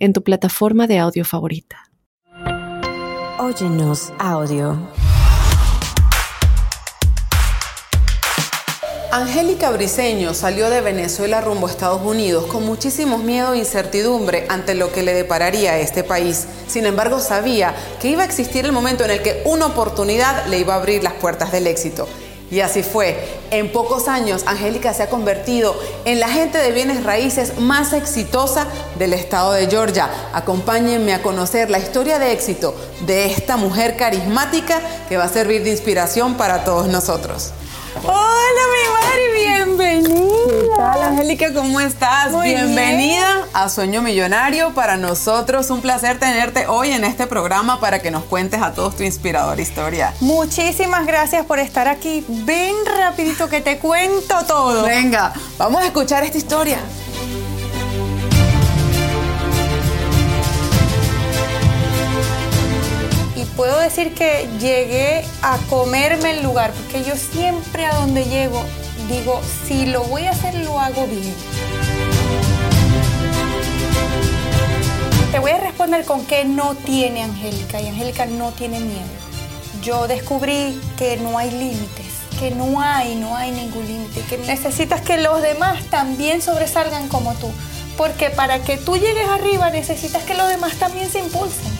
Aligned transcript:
en 0.00 0.14
tu 0.14 0.22
plataforma 0.24 0.86
de 0.86 0.98
audio 0.98 1.24
favorita. 1.24 1.90
Óyenos 3.38 4.12
audio. 4.18 4.76
Angélica 9.12 9.70
Briseño 9.70 10.34
salió 10.34 10.70
de 10.70 10.80
Venezuela 10.80 11.40
rumbo 11.40 11.66
a 11.66 11.70
Estados 11.70 12.00
Unidos 12.02 12.46
con 12.46 12.64
muchísimos 12.64 13.22
miedo 13.22 13.54
e 13.54 13.58
incertidumbre 13.58 14.46
ante 14.48 14.74
lo 14.74 14.92
que 14.92 15.02
le 15.02 15.12
depararía 15.14 15.72
a 15.72 15.78
este 15.78 16.04
país. 16.04 16.46
Sin 16.66 16.86
embargo, 16.86 17.18
sabía 17.18 17.74
que 18.00 18.08
iba 18.08 18.22
a 18.22 18.26
existir 18.26 18.64
el 18.64 18.72
momento 18.72 19.04
en 19.04 19.10
el 19.10 19.22
que 19.22 19.42
una 19.44 19.66
oportunidad 19.66 20.46
le 20.46 20.60
iba 20.60 20.74
a 20.74 20.76
abrir 20.78 21.02
las 21.02 21.14
puertas 21.14 21.52
del 21.52 21.66
éxito. 21.66 22.08
Y 22.50 22.60
así 22.60 22.82
fue. 22.82 23.16
En 23.50 23.70
pocos 23.70 24.08
años, 24.08 24.42
Angélica 24.46 24.92
se 24.92 25.04
ha 25.04 25.08
convertido 25.08 25.74
en 26.04 26.18
la 26.18 26.26
agente 26.26 26.58
de 26.58 26.72
bienes 26.72 27.04
raíces 27.04 27.58
más 27.58 27.92
exitosa 27.92 28.66
del 28.98 29.12
estado 29.12 29.52
de 29.52 29.68
Georgia. 29.68 30.10
Acompáñenme 30.32 31.14
a 31.14 31.22
conocer 31.22 31.70
la 31.70 31.78
historia 31.78 32.18
de 32.18 32.32
éxito 32.32 32.74
de 33.06 33.26
esta 33.26 33.56
mujer 33.56 33.96
carismática 33.96 34.80
que 35.08 35.16
va 35.16 35.24
a 35.24 35.28
servir 35.28 35.62
de 35.62 35.70
inspiración 35.70 36.34
para 36.34 36.64
todos 36.64 36.88
nosotros. 36.88 37.52
Hola, 38.04 38.62
mi 38.72 38.99
Angélica? 41.10 41.52
¿Cómo 41.52 41.80
estás? 41.80 42.40
bienvenida 42.40 43.44
a 43.52 43.68
Sueño 43.68 44.00
Millonario. 44.00 44.72
Para 44.74 44.96
nosotros 44.96 45.68
un 45.70 45.80
placer 45.80 46.20
tenerte 46.20 46.68
hoy 46.68 46.92
en 46.92 47.02
este 47.02 47.26
programa 47.26 47.80
para 47.80 48.00
que 48.00 48.12
nos 48.12 48.22
cuentes 48.22 48.62
a 48.62 48.74
todos 48.74 48.96
tu 48.96 49.02
inspiradora 49.02 49.60
historia. 49.60 50.14
Muchísimas 50.20 51.06
gracias 51.06 51.44
por 51.46 51.58
estar 51.58 51.88
aquí. 51.88 52.24
Ven 52.28 52.76
rapidito 52.86 53.48
que 53.48 53.60
te 53.60 53.78
cuento 53.78 54.36
todo. 54.46 54.84
Venga, 54.84 55.32
vamos 55.58 55.82
a 55.82 55.86
escuchar 55.86 56.22
esta 56.22 56.38
historia. 56.38 56.78
puedo 63.56 63.78
decir 63.78 64.14
que 64.14 64.48
llegué 64.58 65.22
a 65.42 65.58
comerme 65.68 66.30
el 66.30 66.42
lugar, 66.42 66.72
porque 66.72 67.04
yo 67.06 67.14
siempre 67.14 67.84
a 67.84 67.94
donde 67.94 68.24
llego 68.24 68.64
digo, 69.10 69.40
si 69.66 69.86
lo 69.86 70.04
voy 70.04 70.26
a 70.26 70.30
hacer, 70.30 70.54
lo 70.54 70.78
hago 70.78 71.06
bien. 71.06 71.34
Te 75.32 75.38
voy 75.38 75.50
a 75.50 75.58
responder 75.58 76.04
con 76.04 76.24
qué 76.26 76.44
no 76.44 76.74
tiene 76.74 77.22
Angélica, 77.22 77.80
y 77.80 77.88
Angélica 77.88 78.26
no 78.26 78.52
tiene 78.52 78.80
miedo. 78.80 79.08
Yo 79.82 80.06
descubrí 80.06 80.80
que 80.96 81.16
no 81.16 81.38
hay 81.38 81.50
límites, 81.50 82.06
que 82.38 82.50
no 82.50 82.80
hay, 82.80 83.16
no 83.16 83.36
hay 83.36 83.50
ningún 83.50 83.86
límite, 83.86 84.22
que 84.28 84.38
necesitas 84.38 85.00
que 85.00 85.16
los 85.18 85.42
demás 85.42 85.84
también 85.86 86.40
sobresalgan 86.42 87.08
como 87.08 87.34
tú, 87.34 87.50
porque 87.96 88.30
para 88.30 88.60
que 88.60 88.76
tú 88.76 88.96
llegues 88.96 89.28
arriba 89.28 89.70
necesitas 89.70 90.22
que 90.24 90.34
los 90.34 90.48
demás 90.48 90.76
también 90.76 91.10
se 91.10 91.20
impulsen. 91.20 91.70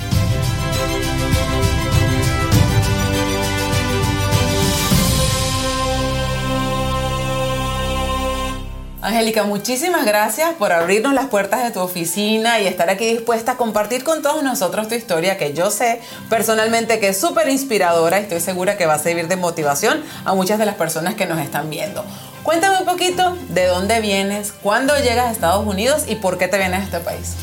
Angélica, 9.03 9.45
muchísimas 9.45 10.05
gracias 10.05 10.53
por 10.59 10.73
abrirnos 10.73 11.15
las 11.15 11.29
puertas 11.29 11.63
de 11.63 11.71
tu 11.71 11.81
oficina 11.81 12.61
y 12.61 12.67
estar 12.67 12.91
aquí 12.91 13.07
dispuesta 13.07 13.53
a 13.53 13.57
compartir 13.57 14.05
con 14.05 14.21
todos 14.21 14.43
nosotros 14.43 14.89
tu 14.89 14.95
historia, 14.95 15.39
que 15.39 15.55
yo 15.55 15.71
sé 15.71 16.03
personalmente 16.29 17.01
que 17.01 17.09
es 17.09 17.19
súper 17.19 17.49
inspiradora 17.49 18.21
y 18.21 18.25
estoy 18.25 18.41
segura 18.41 18.77
que 18.77 18.85
va 18.85 18.95
a 18.95 18.99
servir 18.99 19.27
de 19.27 19.37
motivación 19.37 20.05
a 20.27 20.35
muchas 20.35 20.59
de 20.59 20.67
las 20.67 20.75
personas 20.75 21.15
que 21.15 21.25
nos 21.25 21.39
están 21.39 21.71
viendo. 21.71 22.05
Cuéntame 22.43 22.77
un 22.77 22.85
poquito 22.85 23.39
de 23.49 23.67
dónde 23.69 24.01
vienes, 24.01 24.53
cuándo 24.53 24.95
llegas 24.99 25.29
a 25.29 25.31
Estados 25.31 25.67
Unidos 25.67 26.05
y 26.07 26.17
por 26.17 26.37
qué 26.37 26.49
te 26.49 26.59
vienes 26.59 26.81
a 26.81 26.85
este 26.85 27.01
país. 27.01 27.37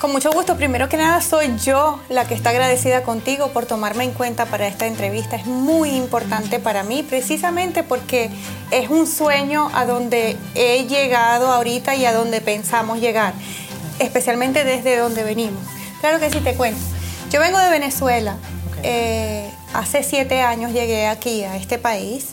Con 0.00 0.12
mucho 0.12 0.32
gusto. 0.32 0.56
Primero 0.56 0.88
que 0.88 0.96
nada, 0.96 1.20
soy 1.20 1.54
yo 1.62 2.00
la 2.08 2.26
que 2.26 2.32
está 2.32 2.50
agradecida 2.50 3.02
contigo 3.02 3.48
por 3.48 3.66
tomarme 3.66 4.04
en 4.04 4.12
cuenta 4.12 4.46
para 4.46 4.66
esta 4.66 4.86
entrevista. 4.86 5.36
Es 5.36 5.44
muy 5.44 5.90
importante 5.90 6.58
para 6.58 6.82
mí, 6.82 7.02
precisamente 7.02 7.82
porque 7.82 8.30
es 8.70 8.88
un 8.88 9.06
sueño 9.06 9.70
a 9.74 9.84
donde 9.84 10.38
he 10.54 10.86
llegado 10.86 11.52
ahorita 11.52 11.96
y 11.96 12.06
a 12.06 12.14
donde 12.14 12.40
pensamos 12.40 12.98
llegar, 12.98 13.34
especialmente 13.98 14.64
desde 14.64 14.96
donde 14.96 15.22
venimos. 15.22 15.62
Claro 16.00 16.18
que 16.18 16.30
sí, 16.30 16.40
te 16.40 16.54
cuento. 16.54 16.80
Yo 17.30 17.38
vengo 17.38 17.58
de 17.58 17.68
Venezuela. 17.68 18.38
Eh, 18.82 19.50
hace 19.74 20.02
siete 20.02 20.40
años 20.40 20.72
llegué 20.72 21.08
aquí, 21.08 21.44
a 21.44 21.56
este 21.56 21.76
país 21.76 22.28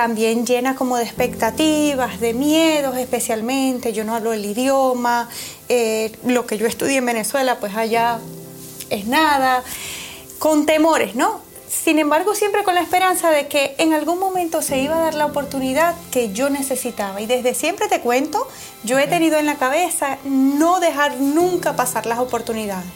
también 0.00 0.46
llena 0.46 0.76
como 0.76 0.96
de 0.96 1.04
expectativas, 1.04 2.20
de 2.20 2.32
miedos 2.32 2.96
especialmente. 2.96 3.92
Yo 3.92 4.02
no 4.02 4.14
hablo 4.14 4.32
el 4.32 4.46
idioma, 4.46 5.28
eh, 5.68 6.10
lo 6.24 6.46
que 6.46 6.56
yo 6.56 6.66
estudié 6.66 6.96
en 6.96 7.04
Venezuela, 7.04 7.58
pues 7.60 7.76
allá 7.76 8.18
es 8.88 9.06
nada, 9.06 9.62
con 10.38 10.64
temores, 10.64 11.16
¿no? 11.16 11.42
Sin 11.68 11.98
embargo, 11.98 12.34
siempre 12.34 12.64
con 12.64 12.74
la 12.74 12.80
esperanza 12.80 13.30
de 13.30 13.46
que 13.46 13.74
en 13.76 13.92
algún 13.92 14.18
momento 14.18 14.62
se 14.62 14.78
iba 14.78 14.96
a 14.96 15.00
dar 15.02 15.14
la 15.14 15.26
oportunidad 15.26 15.94
que 16.10 16.32
yo 16.32 16.48
necesitaba. 16.48 17.20
Y 17.20 17.26
desde 17.26 17.52
siempre 17.52 17.86
te 17.86 18.00
cuento, 18.00 18.48
yo 18.84 18.98
he 18.98 19.06
tenido 19.06 19.36
en 19.36 19.44
la 19.44 19.56
cabeza 19.56 20.16
no 20.24 20.80
dejar 20.80 21.20
nunca 21.20 21.76
pasar 21.76 22.06
las 22.06 22.20
oportunidades. 22.20 22.88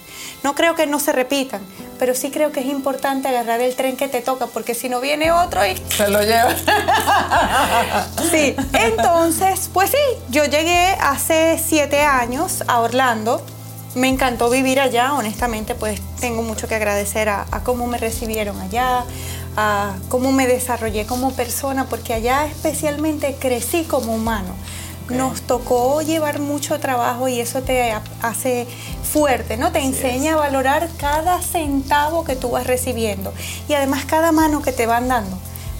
No 0.45 0.55
creo 0.55 0.75
que 0.75 0.87
no 0.87 1.01
se 1.01 1.11
repitan, 1.13 1.63
pero 1.99 2.15
sí 2.15 2.31
creo 2.31 2.53
que 2.53 2.61
es 2.61 2.67
importante 2.67 3.29
agarrar 3.29 3.63
el 3.63 3.75
tren 3.75 3.97
que 3.97 4.09
te 4.09 4.21
toca, 4.21 4.47
porque 4.47 4.75
si 4.75 4.91
no 4.91 5.01
viene 5.01 5.33
otro 5.33 5.65
y... 5.65 5.75
Se 5.89 6.07
lo 6.09 6.21
lleva. 6.21 6.55
sí, 8.31 8.55
entonces, 8.75 9.71
pues 9.73 9.89
sí, 9.89 9.97
yo 10.29 10.45
llegué 10.45 10.99
hace 11.01 11.59
siete 11.59 12.03
años 12.03 12.63
a 12.69 12.81
Orlando. 12.81 13.43
Me 13.95 14.09
encantó 14.09 14.51
vivir 14.51 14.81
allá, 14.81 15.15
honestamente, 15.15 15.75
pues 15.75 15.99
tengo 16.21 16.43
mucho 16.43 16.69
que 16.69 16.75
agradecer 16.75 17.31
a, 17.31 17.47
a 17.51 17.61
cómo 17.65 17.87
me 17.87 17.97
recibieron 17.97 18.61
allá, 18.61 19.05
a 19.57 19.95
cómo 20.11 20.31
me 20.31 20.47
desarrollé 20.47 21.07
como 21.07 21.33
persona, 21.33 21.87
porque 21.87 22.13
allá 22.13 22.45
especialmente 22.45 23.37
crecí 23.41 23.85
como 23.85 24.15
humano. 24.15 24.55
Nos 25.11 25.43
tocó 25.43 26.01
llevar 26.01 26.41
mucho 26.41 26.81
trabajo 26.81 27.29
y 27.29 27.39
eso 27.39 27.63
te 27.63 27.93
hace 28.23 28.67
fuerte, 29.03 29.59
¿no? 29.59 29.71
Te 29.71 29.81
enseña 29.81 30.33
a 30.33 30.37
valorar 30.37 30.89
cada 30.97 31.43
centavo 31.43 32.25
que 32.25 32.37
tú 32.37 32.51
vas 32.51 32.67
recibiendo 32.67 33.33
y 33.69 33.75
además 33.75 34.07
cada 34.07 34.33
mano 34.33 34.63
que 34.63 34.73
te 34.73 34.87
van 34.87 35.09
dando. 35.09 35.37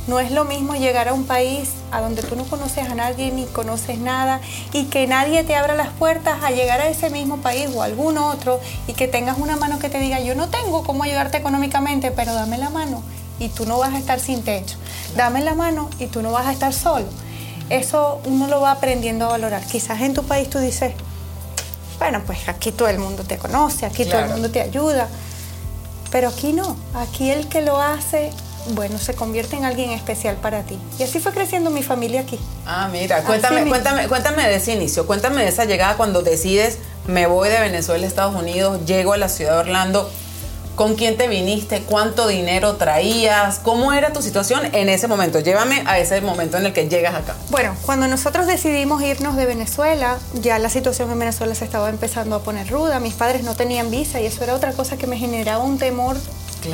No 0.07 0.21
es 0.21 0.31
lo 0.31 0.45
mismo 0.45 0.75
llegar 0.75 1.09
a 1.09 1.15
un 1.15 1.25
país 1.25 1.71
a 1.91 2.03
donde 2.03 2.23
tú 2.23 2.37
no 2.37 2.45
conoces 2.45 2.91
a 2.91 2.95
nadie 2.95 3.33
ni 3.33 3.47
conoces 3.47 3.99
nada 3.99 4.43
y 4.75 4.85
que 4.85 5.07
nadie 5.07 5.43
te 5.45 5.57
abra 5.57 5.75
las 5.75 5.89
puertas 5.89 6.43
a 6.43 6.51
llegar 6.51 6.83
a 6.83 6.89
ese 6.89 7.09
mismo 7.09 7.39
país 7.39 7.71
o 7.75 7.83
algún 7.83 8.19
otro 8.19 8.61
y 8.87 8.93
que 8.93 9.09
tengas 9.09 9.39
una 9.39 9.57
mano 9.57 9.79
que 9.79 9.89
te 9.89 9.99
diga 9.99 10.21
yo 10.21 10.35
no 10.35 10.49
tengo 10.49 10.85
cómo 10.85 11.05
ayudarte 11.05 11.39
económicamente, 11.39 12.11
pero 12.11 12.35
dame 12.35 12.59
la 12.59 12.69
mano 12.69 13.03
y 13.39 13.49
tú 13.49 13.65
no 13.65 13.79
vas 13.79 13.95
a 13.95 13.99
estar 13.99 14.21
sin 14.21 14.43
techo. 14.43 14.77
Dame 15.17 15.41
la 15.41 15.55
mano 15.55 15.89
y 15.99 16.09
tú 16.09 16.21
no 16.21 16.31
vas 16.31 16.47
a 16.47 16.53
estar 16.53 16.75
solo 16.75 17.07
eso 17.71 18.21
uno 18.25 18.47
lo 18.49 18.61
va 18.61 18.73
aprendiendo 18.73 19.27
a 19.27 19.29
valorar. 19.29 19.65
Quizás 19.65 20.01
en 20.01 20.15
tu 20.15 20.25
país 20.25 20.51
tú 20.51 20.59
dices, 20.59 20.93
bueno, 21.99 22.23
pues 22.27 22.49
aquí 22.49 22.73
todo 22.73 22.89
el 22.89 22.99
mundo 22.99 23.25
te 23.25 23.39
conoce, 23.39 23.87
aquí 23.87 24.05
todo 24.05 24.21
el 24.21 24.31
mundo 24.31 24.51
te 24.51 24.61
ayuda, 24.61 25.09
pero 26.11 26.29
aquí 26.29 26.53
no, 26.53 26.77
aquí 26.95 27.31
el 27.31 27.49
que 27.49 27.63
lo 27.63 27.81
hace, 27.81 28.31
bueno, 28.75 28.99
se 28.99 29.15
convierte 29.15 29.57
en 29.57 29.65
alguien 29.65 29.91
especial 29.91 30.37
para 30.37 30.63
ti. 30.63 30.79
Y 30.99 31.03
así 31.03 31.21
fue 31.21 31.33
creciendo 31.33 31.71
mi 31.71 31.83
familia 31.83 32.23
aquí. 32.23 32.39
Ah, 32.67 32.89
mira, 32.91 33.23
cuéntame, 33.23 33.67
cuéntame, 33.69 34.09
cuéntame 34.09 34.49
de 34.49 34.57
ese 34.57 34.75
inicio, 34.75 35.07
cuéntame 35.07 35.43
de 35.43 35.49
esa 35.49 35.65
llegada 35.65 35.97
cuando 35.97 36.23
decides, 36.23 36.79
me 37.07 37.27
voy 37.27 37.49
de 37.49 37.61
Venezuela 37.61 38.05
a 38.05 38.09
Estados 38.09 38.35
Unidos, 38.35 38.85
llego 38.87 39.13
a 39.13 39.17
la 39.17 39.29
ciudad 39.29 39.53
de 39.53 39.59
Orlando 39.59 40.11
¿Con 40.75 40.97
quién 40.97 41.17
te 41.17 41.29
viniste? 41.29 41.83
¿Cuánto 41.83 42.27
dinero 42.27 42.75
traías? 42.75 43.61
¿Cómo 43.61 43.93
era 43.93 44.13
tu 44.13 44.23
situación 44.23 44.75
en 44.75 44.89
ese 44.89 45.07
momento? 45.07 45.39
Llévame 45.39 45.85
a 45.87 46.01
ese 46.01 46.21
momento 46.21 46.57
en 46.57 46.67
el 46.67 46.73
que 46.73 46.89
llegas 46.89 47.15
acá. 47.15 47.37
Bueno, 47.51 47.77
cuando 47.83 48.09
nosotros 48.09 48.49
decidimos 48.49 49.01
irnos 49.01 49.37
de 49.37 49.47
Venezuela, 49.47 50.19
ya 50.35 50.59
la 50.59 50.69
situación 50.69 51.13
en 51.13 51.19
Venezuela 51.21 51.55
se 51.55 51.65
estaba 51.65 51.91
empezando 51.91 52.35
a 52.35 52.43
poner 52.43 52.69
ruda. 52.69 52.99
Mis 52.99 53.15
padres 53.15 53.45
no 53.45 53.55
tenían 53.55 53.89
visa 53.93 54.21
y 54.21 54.27
eso 54.27 54.43
era 54.43 54.53
otra 54.53 54.73
cosa 54.73 54.97
que 54.97 55.07
me 55.07 55.17
generaba 55.17 55.63
un 55.63 55.79
temor, 55.79 56.17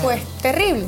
pues, 0.03 0.23
terrible. 0.41 0.87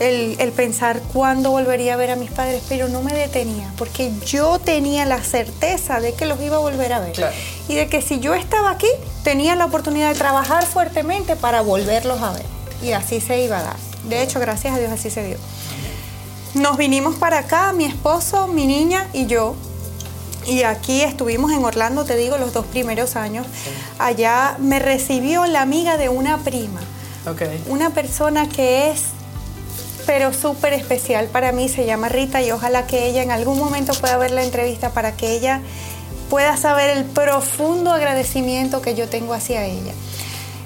El, 0.00 0.36
el, 0.38 0.52
pensar 0.52 1.00
cuándo 1.12 1.50
volvería 1.50 1.94
a 1.94 1.96
ver 1.96 2.10
a 2.10 2.16
mis 2.16 2.30
padres, 2.30 2.62
pero 2.68 2.88
no 2.88 3.02
me 3.02 3.12
detenía, 3.12 3.70
porque 3.78 4.12
yo 4.26 4.58
tenía 4.58 5.06
la 5.06 5.22
certeza 5.22 6.00
de 6.00 6.14
que 6.14 6.26
los 6.26 6.40
iba 6.40 6.56
a 6.56 6.60
volver 6.60 6.92
a 6.92 7.00
ver. 7.00 7.12
Claro. 7.12 7.34
Y 7.68 7.74
de 7.74 7.88
que 7.88 8.02
si 8.02 8.20
yo 8.20 8.34
estaba 8.34 8.70
aquí, 8.70 8.88
tenía 9.22 9.54
la 9.56 9.66
oportunidad 9.66 10.12
de 10.12 10.18
trabajar 10.18 10.66
fuertemente 10.66 11.36
para 11.36 11.60
volverlos 11.62 12.20
a 12.22 12.32
ver. 12.32 12.44
Y 12.82 12.92
así 12.92 13.20
se 13.20 13.42
iba 13.42 13.58
a 13.58 13.62
dar. 13.62 13.76
De 14.08 14.22
hecho, 14.22 14.40
gracias 14.40 14.74
a 14.74 14.78
Dios 14.78 14.92
así 14.92 15.10
se 15.10 15.24
dio. 15.24 15.38
Nos 16.54 16.76
vinimos 16.76 17.16
para 17.16 17.38
acá, 17.38 17.72
mi 17.72 17.84
esposo, 17.84 18.46
mi 18.46 18.66
niña 18.66 19.08
y 19.12 19.26
yo. 19.26 19.56
Y 20.46 20.62
aquí 20.62 21.00
estuvimos 21.00 21.52
en 21.52 21.64
Orlando, 21.64 22.04
te 22.04 22.16
digo, 22.16 22.36
los 22.38 22.52
dos 22.52 22.66
primeros 22.66 23.16
años. 23.16 23.46
Allá 23.98 24.56
me 24.58 24.78
recibió 24.78 25.46
la 25.46 25.62
amiga 25.62 25.96
de 25.96 26.10
una 26.10 26.38
prima. 26.38 26.80
Okay. 27.26 27.62
Una 27.68 27.90
persona 27.90 28.48
que 28.48 28.90
es, 28.90 29.04
pero 30.06 30.32
súper 30.32 30.72
especial 30.72 31.26
para 31.26 31.52
mí, 31.52 31.68
se 31.68 31.86
llama 31.86 32.08
Rita 32.08 32.42
y 32.42 32.50
ojalá 32.50 32.86
que 32.86 33.06
ella 33.06 33.22
en 33.22 33.30
algún 33.30 33.58
momento 33.58 33.92
pueda 33.94 34.16
ver 34.16 34.30
la 34.30 34.44
entrevista 34.44 34.90
para 34.90 35.16
que 35.16 35.32
ella 35.32 35.60
pueda 36.30 36.56
saber 36.56 36.90
el 36.90 37.04
profundo 37.04 37.92
agradecimiento 37.92 38.82
que 38.82 38.94
yo 38.94 39.08
tengo 39.08 39.34
hacia 39.34 39.64
ella. 39.64 39.92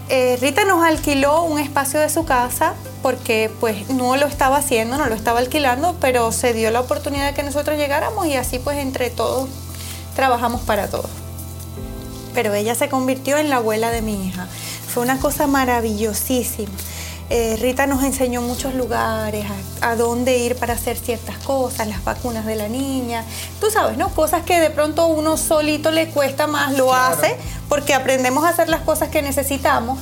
Eh, 0.08 0.38
Rita 0.40 0.64
nos 0.64 0.82
alquiló 0.82 1.43
un 1.43 1.58
espacio 1.58 2.00
de 2.00 2.08
su 2.08 2.25
casa 2.25 2.75
porque 3.02 3.50
pues 3.61 3.90
no 3.90 4.17
lo 4.17 4.26
estaba 4.26 4.56
haciendo, 4.56 4.96
no 4.96 5.06
lo 5.06 5.14
estaba 5.14 5.41
alquilando, 5.41 5.96
pero 6.00 6.32
se 6.32 6.55
dio 6.55 6.70
la 6.70 6.81
oportunidad 6.81 7.26
de 7.26 7.34
que 7.34 7.43
nosotros 7.43 7.76
llegáramos 7.76 8.26
y 8.26 8.34
así 8.34 8.58
pues 8.58 8.79
entre 8.79 9.11
todos 9.11 9.50
trabajamos 10.17 10.62
para 10.62 10.88
todos. 10.88 11.11
Pero 12.34 12.55
ella 12.55 12.75
se 12.75 12.88
convirtió 12.88 13.37
en 13.37 13.50
la 13.50 13.56
abuela 13.56 13.91
de 13.91 14.00
mi 14.00 14.26
hija. 14.26 14.49
Fue 14.93 15.02
una 15.02 15.19
cosa 15.20 15.46
maravillosísima. 15.46 16.73
Eh, 17.31 17.59
Rita 17.61 17.87
nos 17.87 18.03
enseñó 18.05 18.41
muchos 18.41 18.75
lugares, 18.75 19.45
a, 19.83 19.91
a, 19.91 19.97
dónde 19.97 20.39
ir 20.39 20.57
para 20.57 20.73
hacer 20.75 20.97
ciertas 20.97 21.37
cosas, 21.39 21.87
las 21.87 22.03
vacunas 22.03 22.47
de 22.47 22.57
la 22.57 22.69
niña. 22.69 23.23
Tú 23.61 23.71
sabes, 23.71 23.99
¿no? 23.99 24.09
Cosas 24.11 24.43
que 24.45 24.59
de 24.61 24.71
pronto 24.71 25.07
uno 25.09 25.37
solito 25.37 25.91
le 25.91 26.09
cuesta 26.09 26.47
más, 26.47 26.73
lo 26.73 26.87
claro. 26.89 27.15
hace 27.15 27.37
porque 27.69 27.93
aprendemos 27.93 28.45
a 28.45 28.49
hacer 28.49 28.69
las 28.71 28.81
cosas 28.81 29.11
que 29.11 29.21
necesitamos, 29.21 29.99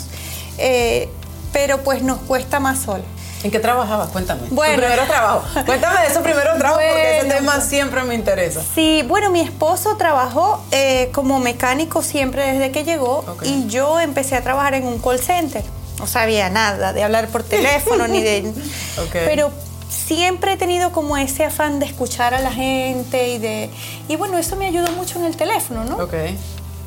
eh, 0.58 1.08
pero 1.52 1.82
pues 1.82 2.02
nos 2.02 2.18
cuesta 2.18 2.60
más 2.60 2.78
solo. 2.80 3.02
¿En 3.42 3.50
qué 3.50 3.58
trabajabas? 3.60 4.08
Cuéntame. 4.10 4.42
Bueno. 4.50 4.74
Tu 4.74 4.80
primero 4.80 5.04
trabajo. 5.06 5.42
Cuéntame 5.66 6.00
de 6.00 6.06
ese 6.06 6.20
primero 6.20 6.56
trabajo 6.56 6.76
Bueno, 6.76 6.92
porque 6.92 7.18
ese 7.18 7.28
tema 7.28 7.60
siempre 7.60 8.02
me 8.02 8.14
interesa. 8.14 8.62
Sí, 8.74 9.04
bueno, 9.06 9.30
mi 9.30 9.40
esposo 9.40 9.96
trabajó 9.96 10.64
eh, 10.70 11.10
como 11.12 11.38
mecánico 11.38 12.02
siempre 12.02 12.52
desde 12.52 12.72
que 12.72 12.84
llegó 12.84 13.18
Ok. 13.28 13.42
y 13.44 13.66
yo 13.66 14.00
empecé 14.00 14.36
a 14.36 14.42
trabajar 14.42 14.74
en 14.74 14.86
un 14.86 14.98
call 14.98 15.18
center. 15.20 15.62
No 15.98 16.06
sabía 16.06 16.50
nada 16.50 16.92
de 16.92 17.02
hablar 17.02 17.28
por 17.28 17.42
teléfono 17.42 18.06
ni 18.08 18.22
de... 18.22 18.52
Pero 19.12 19.50
siempre 19.88 20.52
he 20.52 20.56
tenido 20.56 20.92
como 20.92 21.16
ese 21.16 21.44
afán 21.44 21.78
de 21.78 21.86
escuchar 21.86 22.34
a 22.34 22.40
la 22.40 22.52
gente 22.52 23.28
y 23.28 23.38
de... 23.38 23.70
Y 24.08 24.16
bueno, 24.16 24.38
eso 24.38 24.56
me 24.56 24.66
ayudó 24.66 24.90
mucho 24.92 25.18
en 25.18 25.24
el 25.24 25.36
teléfono, 25.36 25.84
¿no? 25.84 25.96
Ok. 25.96 26.14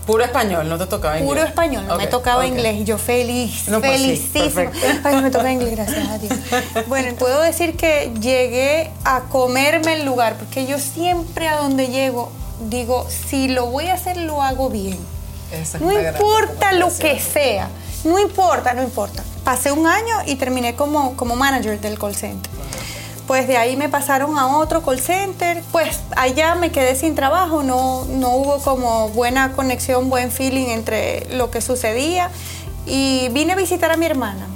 Puro 0.06 0.24
español, 0.24 0.68
no 0.68 0.78
te 0.80 0.88
tocaba 0.88 1.20
inglés. 1.20 1.30
Puro 1.30 1.48
español, 1.48 1.86
no 1.88 1.98
me 1.98 2.08
tocaba 2.08 2.48
inglés 2.48 2.78
y 2.78 2.84
yo 2.84 2.98
feliz, 2.98 3.68
No, 3.68 3.80
pues 3.80 4.02
sí, 4.02 4.18
felicísima. 4.18 4.72
Ay, 5.04 5.16
no 5.16 5.22
me 5.22 5.30
toca 5.30 5.52
inglés, 5.52 5.76
gracias 5.76 6.10
a 6.10 6.18
Dios. 6.18 6.34
Bueno, 6.88 7.14
puedo 7.16 7.40
decir 7.42 7.78
que 7.78 8.12
llegué 8.20 8.90
a 9.04 9.22
comerme 9.30 9.94
el 9.94 10.06
lugar, 10.06 10.36
porque 10.38 10.66
yo 10.66 10.80
siempre 10.80 11.48
a 11.48 11.58
donde 11.58 11.90
llego 11.90 12.32
digo, 12.68 13.08
si 13.30 13.48
lo 13.48 13.68
voy 13.68 13.88
a 13.88 13.94
hacer, 13.94 14.18
lo 14.18 14.42
hago 14.42 14.70
bien. 14.70 14.98
Esa 15.52 15.78
es 15.78 15.84
No 15.84 15.92
importa 15.92 16.74
lo 16.74 16.96
que 16.96 17.20
sea, 17.20 17.70
no 18.04 18.20
importa, 18.20 18.74
no 18.74 18.82
importa. 18.84 19.24
Pasé 19.44 19.72
un 19.72 19.88
año 19.88 20.16
y 20.26 20.36
terminé 20.36 20.76
como, 20.76 21.16
como 21.18 21.36
manager 21.36 21.80
del 21.82 21.98
call 21.98 22.16
center. 22.16 22.52
Pues 23.28 23.48
de 23.48 23.58
ahí 23.58 23.76
me 23.76 23.90
pasaron 23.90 24.38
a 24.40 24.48
otro 24.58 24.84
call 24.84 25.00
center, 25.00 25.64
pues 25.72 26.00
allá 26.18 26.56
me 26.56 26.72
quedé 26.72 26.96
sin 26.96 27.14
trabajo, 27.14 27.62
no, 27.62 28.06
no 28.06 28.30
hubo 28.32 28.58
como 28.60 29.10
buena 29.10 29.52
conexión, 29.52 30.10
buen 30.10 30.32
feeling 30.32 30.68
entre 30.70 31.28
lo 31.36 31.52
que 31.52 31.62
sucedía 31.62 32.32
y 32.88 33.30
vine 33.30 33.54
a 33.54 33.56
visitar 33.56 33.92
a 33.92 33.98
mi 33.98 34.08
hermana 34.08 34.48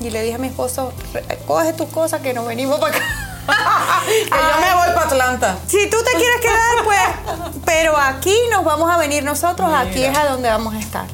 y 0.00 0.10
le 0.10 0.22
dije 0.22 0.36
a 0.36 0.38
mi 0.38 0.46
esposo, 0.48 0.92
"Re- 1.12 1.24
coge 1.48 1.72
tus 1.72 1.88
cosas 1.88 2.20
que 2.20 2.32
nos 2.32 2.46
venimos 2.46 2.78
para 2.78 2.94
acá. 2.96 3.04
Que 4.06 4.28
yo 4.30 4.60
me 4.60 4.74
voy 4.74 4.94
para 4.94 5.06
Atlanta. 5.06 5.58
Si 5.66 5.90
tú 5.90 5.96
te 6.04 6.12
quieres 6.12 6.40
quedar, 6.40 6.84
pues, 6.84 7.56
pero 7.64 7.96
aquí 7.96 8.36
nos 8.52 8.64
vamos 8.64 8.88
a 8.90 8.96
venir 8.98 9.24
nosotros, 9.24 9.68
aquí 9.74 9.98
Mira. 10.00 10.12
es 10.12 10.18
a 10.18 10.24
donde 10.26 10.48
vamos 10.48 10.74
a 10.74 10.78
estar. 10.78 11.06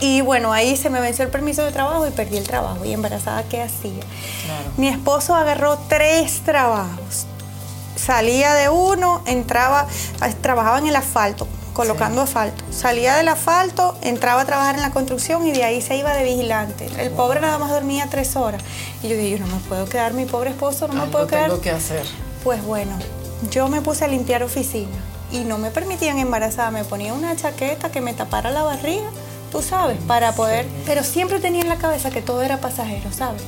Y 0.00 0.20
bueno, 0.20 0.52
ahí 0.52 0.76
se 0.76 0.90
me 0.90 1.00
venció 1.00 1.24
el 1.24 1.30
permiso 1.30 1.62
de 1.64 1.72
trabajo 1.72 2.06
y 2.06 2.10
perdí 2.10 2.36
el 2.36 2.44
trabajo. 2.46 2.84
Y 2.84 2.92
embarazada, 2.92 3.42
¿qué 3.44 3.62
hacía? 3.62 4.02
Claro. 4.44 4.70
Mi 4.76 4.88
esposo 4.88 5.34
agarró 5.34 5.78
tres 5.88 6.40
trabajos. 6.44 7.26
Salía 7.96 8.54
de 8.54 8.68
uno, 8.68 9.22
entraba, 9.26 9.86
a- 10.20 10.28
trabajaba 10.30 10.78
en 10.78 10.86
el 10.88 10.96
asfalto, 10.96 11.48
colocando 11.72 12.20
asfalto. 12.22 12.62
Salía 12.70 13.16
del 13.16 13.28
asfalto, 13.28 13.96
entraba 14.02 14.42
a 14.42 14.44
trabajar 14.44 14.74
en 14.74 14.82
la 14.82 14.90
construcción 14.90 15.46
y 15.46 15.52
de 15.52 15.64
ahí 15.64 15.80
se 15.80 15.96
iba 15.96 16.12
de 16.12 16.24
vigilante. 16.24 16.88
El 16.98 17.10
pobre 17.10 17.40
nada 17.40 17.56
más 17.58 17.70
dormía 17.70 18.06
tres 18.10 18.36
horas. 18.36 18.62
Y 19.02 19.08
yo 19.08 19.16
dije, 19.16 19.30
yo 19.30 19.38
no 19.38 19.46
me 19.46 19.60
puedo 19.62 19.86
quedar, 19.86 20.12
mi 20.12 20.26
pobre 20.26 20.50
esposo 20.50 20.88
no 20.88 20.94
me 20.94 21.06
puedo 21.10 21.26
quedar. 21.26 21.48
tengo 21.48 21.60
que 21.62 21.70
hacer. 21.70 22.04
Pues 22.44 22.62
bueno, 22.64 22.92
yo 23.50 23.68
me 23.68 23.80
puse 23.80 24.04
a 24.04 24.08
limpiar 24.08 24.42
oficina 24.42 24.96
y 25.32 25.38
no 25.40 25.56
me 25.56 25.70
permitían 25.70 26.18
embarazada. 26.18 26.70
Me 26.70 26.84
ponía 26.84 27.14
una 27.14 27.34
chaqueta 27.34 27.90
que 27.90 28.02
me 28.02 28.12
tapara 28.12 28.50
la 28.50 28.62
barriga, 28.62 29.08
tú 29.56 29.62
sabes, 29.62 29.96
para 30.06 30.32
poder. 30.32 30.66
Pero 30.84 31.02
siempre 31.02 31.40
tenía 31.40 31.62
en 31.62 31.70
la 31.70 31.76
cabeza 31.78 32.10
que 32.10 32.20
todo 32.20 32.42
era 32.42 32.60
pasajero, 32.60 33.10
¿sabes? 33.10 33.40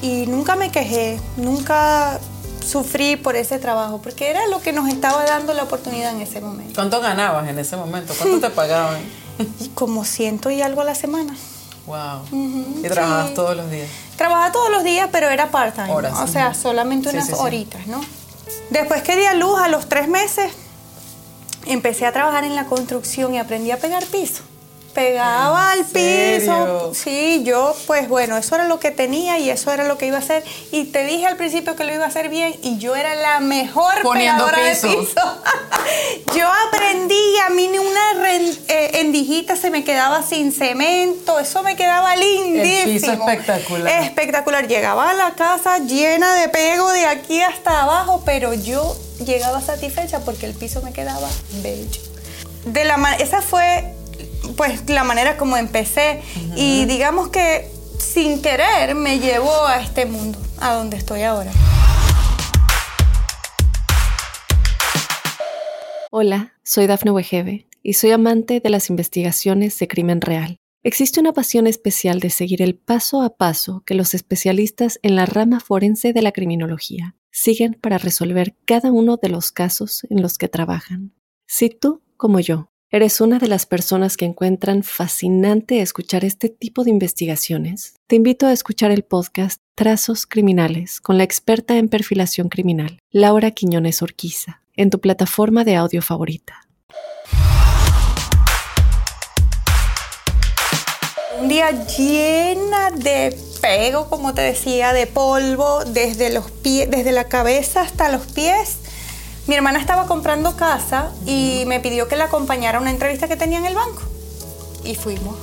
Y 0.00 0.26
nunca 0.28 0.54
me 0.54 0.70
quejé, 0.70 1.18
nunca 1.36 2.20
sufrí 2.64 3.16
por 3.16 3.34
ese 3.34 3.58
trabajo, 3.58 4.00
porque 4.00 4.30
era 4.30 4.46
lo 4.46 4.60
que 4.60 4.72
nos 4.72 4.88
estaba 4.88 5.24
dando 5.24 5.54
la 5.54 5.64
oportunidad 5.64 6.12
en 6.12 6.20
ese 6.20 6.40
momento. 6.40 6.72
¿Cuánto 6.76 7.00
ganabas 7.00 7.48
en 7.48 7.58
ese 7.58 7.76
momento? 7.76 8.14
¿Cuánto 8.16 8.46
te 8.46 8.54
pagaban? 8.54 9.00
Como 9.74 10.04
ciento 10.04 10.50
y 10.50 10.62
algo 10.62 10.82
a 10.82 10.84
la 10.84 10.94
semana. 10.94 11.34
Wow. 11.86 12.22
Ujú, 12.30 12.80
y 12.84 12.88
trabajabas 12.88 13.28
sí. 13.30 13.34
todos 13.34 13.56
los 13.56 13.68
días. 13.68 13.88
Trabajaba 14.16 14.52
todos 14.52 14.70
los 14.70 14.84
días, 14.84 15.08
pero 15.10 15.28
era 15.30 15.50
part-time. 15.50 15.90
Horas, 15.90 16.14
O 16.20 16.28
sea, 16.28 16.54
solamente 16.54 17.08
unas 17.08 17.26
sí, 17.26 17.32
sí. 17.32 17.38
horitas, 17.40 17.88
¿no? 17.88 18.00
Después 18.70 19.02
que 19.02 19.16
di 19.16 19.24
a 19.24 19.34
luz, 19.34 19.58
a 19.58 19.66
los 19.66 19.88
tres 19.88 20.06
meses, 20.08 20.52
empecé 21.66 22.06
a 22.06 22.12
trabajar 22.12 22.44
en 22.44 22.54
la 22.54 22.66
construcción 22.66 23.34
y 23.34 23.38
aprendí 23.38 23.72
a 23.72 23.78
pegar 23.78 24.04
piso. 24.06 24.42
Pegaba 24.96 25.74
¿En 25.74 25.80
al 25.80 25.84
piso. 25.84 26.92
Sí, 26.94 27.42
yo, 27.44 27.76
pues 27.86 28.08
bueno, 28.08 28.38
eso 28.38 28.54
era 28.54 28.66
lo 28.66 28.80
que 28.80 28.90
tenía 28.90 29.38
y 29.38 29.50
eso 29.50 29.70
era 29.70 29.84
lo 29.84 29.98
que 29.98 30.06
iba 30.06 30.16
a 30.16 30.20
hacer. 30.20 30.42
Y 30.72 30.84
te 30.84 31.04
dije 31.04 31.26
al 31.26 31.36
principio 31.36 31.76
que 31.76 31.84
lo 31.84 31.92
iba 31.92 32.04
a 32.04 32.08
hacer 32.08 32.30
bien 32.30 32.56
y 32.62 32.78
yo 32.78 32.96
era 32.96 33.14
la 33.14 33.40
mejor 33.40 33.92
Poniendo 34.02 34.46
pegadora 34.46 34.70
piso. 34.70 34.88
de 34.88 34.96
piso. 34.96 35.20
yo 36.34 36.48
aprendí, 36.66 37.38
a 37.46 37.50
mí 37.50 37.68
ni 37.68 37.78
una 37.78 38.06
eh, 38.68 38.90
endijita 38.94 39.54
se 39.54 39.70
me 39.70 39.84
quedaba 39.84 40.22
sin 40.22 40.50
cemento, 40.50 41.38
eso 41.40 41.62
me 41.62 41.76
quedaba 41.76 42.16
lindísimo. 42.16 43.28
espectacular. 43.28 44.02
Espectacular. 44.02 44.66
Llegaba 44.66 45.10
a 45.10 45.14
la 45.14 45.34
casa 45.34 45.76
llena 45.76 46.34
de 46.36 46.48
pego 46.48 46.90
de 46.92 47.04
aquí 47.04 47.42
hasta 47.42 47.82
abajo, 47.82 48.22
pero 48.24 48.54
yo 48.54 48.96
llegaba 49.26 49.60
satisfecha 49.60 50.20
porque 50.20 50.46
el 50.46 50.54
piso 50.54 50.80
me 50.80 50.94
quedaba 50.94 51.28
bello. 51.62 52.00
De 52.64 52.84
la 52.84 52.96
esa 53.20 53.42
fue 53.42 53.95
pues 54.56 54.88
la 54.88 55.04
manera 55.04 55.36
como 55.36 55.56
empecé 55.56 56.22
y 56.56 56.86
digamos 56.86 57.28
que 57.28 57.70
sin 57.98 58.40
querer 58.40 58.94
me 58.94 59.18
llevó 59.18 59.66
a 59.66 59.80
este 59.80 60.06
mundo, 60.06 60.38
a 60.60 60.74
donde 60.74 60.96
estoy 60.96 61.22
ahora. 61.22 61.52
Hola, 66.10 66.54
soy 66.62 66.86
Dafne 66.86 67.10
Wegebe 67.10 67.66
y 67.82 67.92
soy 67.92 68.12
amante 68.12 68.60
de 68.60 68.70
las 68.70 68.88
investigaciones 68.88 69.78
de 69.78 69.88
crimen 69.88 70.20
real. 70.20 70.56
Existe 70.82 71.20
una 71.20 71.32
pasión 71.32 71.66
especial 71.66 72.20
de 72.20 72.30
seguir 72.30 72.62
el 72.62 72.76
paso 72.76 73.22
a 73.22 73.36
paso 73.36 73.82
que 73.84 73.94
los 73.94 74.14
especialistas 74.14 74.98
en 75.02 75.16
la 75.16 75.26
rama 75.26 75.60
forense 75.60 76.12
de 76.12 76.22
la 76.22 76.32
criminología 76.32 77.16
siguen 77.32 77.74
para 77.74 77.98
resolver 77.98 78.56
cada 78.64 78.92
uno 78.92 79.18
de 79.20 79.28
los 79.28 79.52
casos 79.52 80.06
en 80.08 80.22
los 80.22 80.38
que 80.38 80.48
trabajan. 80.48 81.12
Si 81.46 81.68
tú, 81.68 82.02
como 82.16 82.40
yo, 82.40 82.70
eres 82.90 83.20
una 83.20 83.38
de 83.38 83.48
las 83.48 83.66
personas 83.66 84.16
que 84.16 84.24
encuentran 84.24 84.82
fascinante 84.82 85.80
escuchar 85.80 86.24
este 86.24 86.48
tipo 86.48 86.84
de 86.84 86.90
investigaciones, 86.90 87.94
te 88.06 88.16
invito 88.16 88.46
a 88.46 88.52
escuchar 88.52 88.90
el 88.92 89.02
podcast 89.02 89.60
Trazos 89.74 90.26
Criminales 90.26 91.00
con 91.00 91.18
la 91.18 91.24
experta 91.24 91.76
en 91.76 91.88
perfilación 91.88 92.48
criminal, 92.48 92.98
Laura 93.10 93.50
Quiñones 93.50 94.02
Orquiza, 94.02 94.62
en 94.76 94.90
tu 94.90 95.00
plataforma 95.00 95.64
de 95.64 95.74
audio 95.74 96.00
favorita. 96.00 96.62
Un 101.40 101.48
día 101.48 101.70
llena 101.84 102.90
de 102.92 103.36
pego, 103.60 104.08
como 104.08 104.32
te 104.32 104.42
decía, 104.42 104.92
de 104.92 105.06
polvo, 105.06 105.84
desde 105.84 106.30
desde 106.86 107.12
la 107.12 107.24
cabeza 107.24 107.82
hasta 107.82 108.10
los 108.10 108.26
pies. 108.26 108.78
Mi 109.46 109.54
hermana 109.54 109.78
estaba 109.78 110.06
comprando 110.06 110.56
casa 110.56 111.10
y 111.24 111.64
me 111.66 111.78
pidió 111.80 112.08
que 112.08 112.16
la 112.16 112.24
acompañara 112.24 112.78
a 112.78 112.80
una 112.80 112.90
entrevista 112.90 113.28
que 113.28 113.36
tenía 113.36 113.58
en 113.58 113.66
el 113.66 113.74
banco. 113.74 114.02
Y 114.84 114.94
fuimos. 114.94 115.36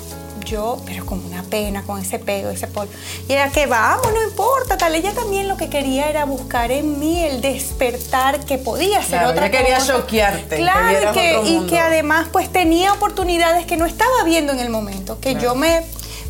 yo, 0.46 0.78
pero 0.86 1.06
con 1.06 1.24
una 1.26 1.42
pena, 1.44 1.84
con 1.84 2.02
ese 2.02 2.20
pego, 2.20 2.50
ese 2.50 2.68
polvo. 2.68 2.92
Y 3.30 3.34
era 3.34 3.50
que 3.50 3.66
vamos, 3.66 4.06
no 4.14 4.22
importa, 4.24 4.78
tal. 4.78 4.94
Ella 4.94 5.14
también 5.14 5.48
lo 5.48 5.56
que 5.56 5.70
quería 5.70 6.10
era 6.10 6.26
buscar 6.26 6.70
en 6.72 7.00
mí 7.00 7.24
el 7.24 7.40
despertar 7.40 8.44
que 8.46 8.58
podía 8.58 9.00
ser 9.02 9.20
Claro, 9.20 9.30
otra 9.30 9.48
ella 9.48 9.58
quería 9.58 9.78
cosa. 9.78 9.94
choquearte, 9.94 10.58
Claro, 10.58 11.12
y 11.46 11.66
que 11.68 11.80
además 11.80 12.28
pues 12.32 12.52
tenía 12.52 12.92
oportunidades 12.92 13.66
que 13.66 13.78
no 13.78 13.86
estaba 13.86 14.24
viendo 14.26 14.52
en 14.52 14.60
el 14.60 14.70
momento, 14.70 15.18
que 15.22 15.36
yo 15.36 15.56
me, 15.56 15.82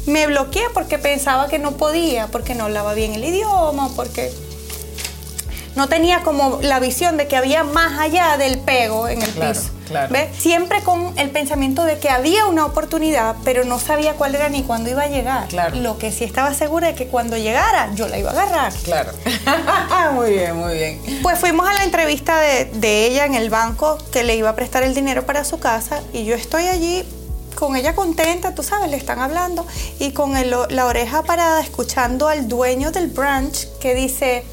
me 0.06 0.28
bloqueé 0.28 0.66
porque 0.76 1.00
pensaba 1.00 1.48
que 1.48 1.58
no 1.58 1.72
podía, 1.72 2.28
porque 2.28 2.54
no 2.54 2.66
hablaba 2.66 2.94
bien 2.94 3.16
el 3.16 3.24
idioma, 3.24 3.90
porque 3.96 4.32
no 5.76 5.88
tenía 5.90 6.22
como 6.24 6.60
la 6.62 6.80
visión 6.80 7.18
de 7.18 7.28
que 7.28 7.36
había 7.36 7.64
más 7.64 8.00
allá 8.00 8.38
del 8.38 8.60
pego 8.60 9.08
en 9.08 9.22
el 9.22 9.30
Claro, 9.32 9.54
piso. 9.54 9.72
claro. 9.88 10.14
¿ves? 10.14 10.30
Siempre 10.38 10.82
con 10.84 11.18
el 11.18 11.32
pensamiento 11.32 11.84
de 11.84 11.98
que 11.98 12.10
había 12.10 12.46
una 12.46 12.66
oportunidad, 12.66 13.36
pero 13.44 13.64
no 13.66 13.80
sabía 13.80 14.14
cuál 14.14 14.36
era 14.36 14.50
ni 14.50 14.62
cuándo 14.64 14.90
iba 14.92 15.02
a 15.04 15.08
llegar. 15.08 15.48
Claro. 15.48 15.76
Lo 15.78 15.98
que 15.98 16.12
sí 16.12 16.24
estaba 16.24 16.54
segura 16.54 16.88
de 16.90 16.96
que 16.96 17.08
cuando 17.08 17.38
llegara 17.38 17.90
yo 17.96 18.08
la 18.08 18.18
iba 18.20 18.30
a 18.30 18.34
agarrar. 18.34 18.74
Claro. 18.84 19.12
muy 20.14 20.32
bien, 20.32 20.56
muy 20.58 20.74
bien. 20.76 21.02
Pues 21.22 21.40
fuimos 21.40 21.68
a 21.68 21.74
la 21.74 21.84
entrevista 21.84 22.40
de, 22.40 22.66
de 22.66 23.08
ella 23.08 23.26
en 23.26 23.34
el 23.36 23.50
banco 23.50 23.98
que 24.12 24.24
le 24.24 24.36
iba 24.36 24.50
a 24.50 24.56
prestar 24.56 24.84
el 24.84 24.94
dinero 24.94 25.26
para 25.26 25.44
su 25.44 25.60
casa 25.60 26.02
y 26.14 26.26
yo 26.26 26.36
estoy 26.36 26.68
allí 26.68 27.04
con 27.56 27.76
ella 27.76 27.96
contenta, 27.96 28.56
tú 28.56 28.64
sabes, 28.64 28.90
le 28.90 28.98
están 28.98 29.20
hablando 29.20 29.66
y 30.00 30.12
con 30.12 30.36
el- 30.36 30.56
la 30.70 30.86
oreja 30.86 31.22
parada 31.24 31.62
escuchando 31.62 32.28
al 32.28 32.48
dueño 32.48 32.92
del 32.92 33.08
branch 33.08 33.68
que 33.80 33.94
dice, 33.96 34.44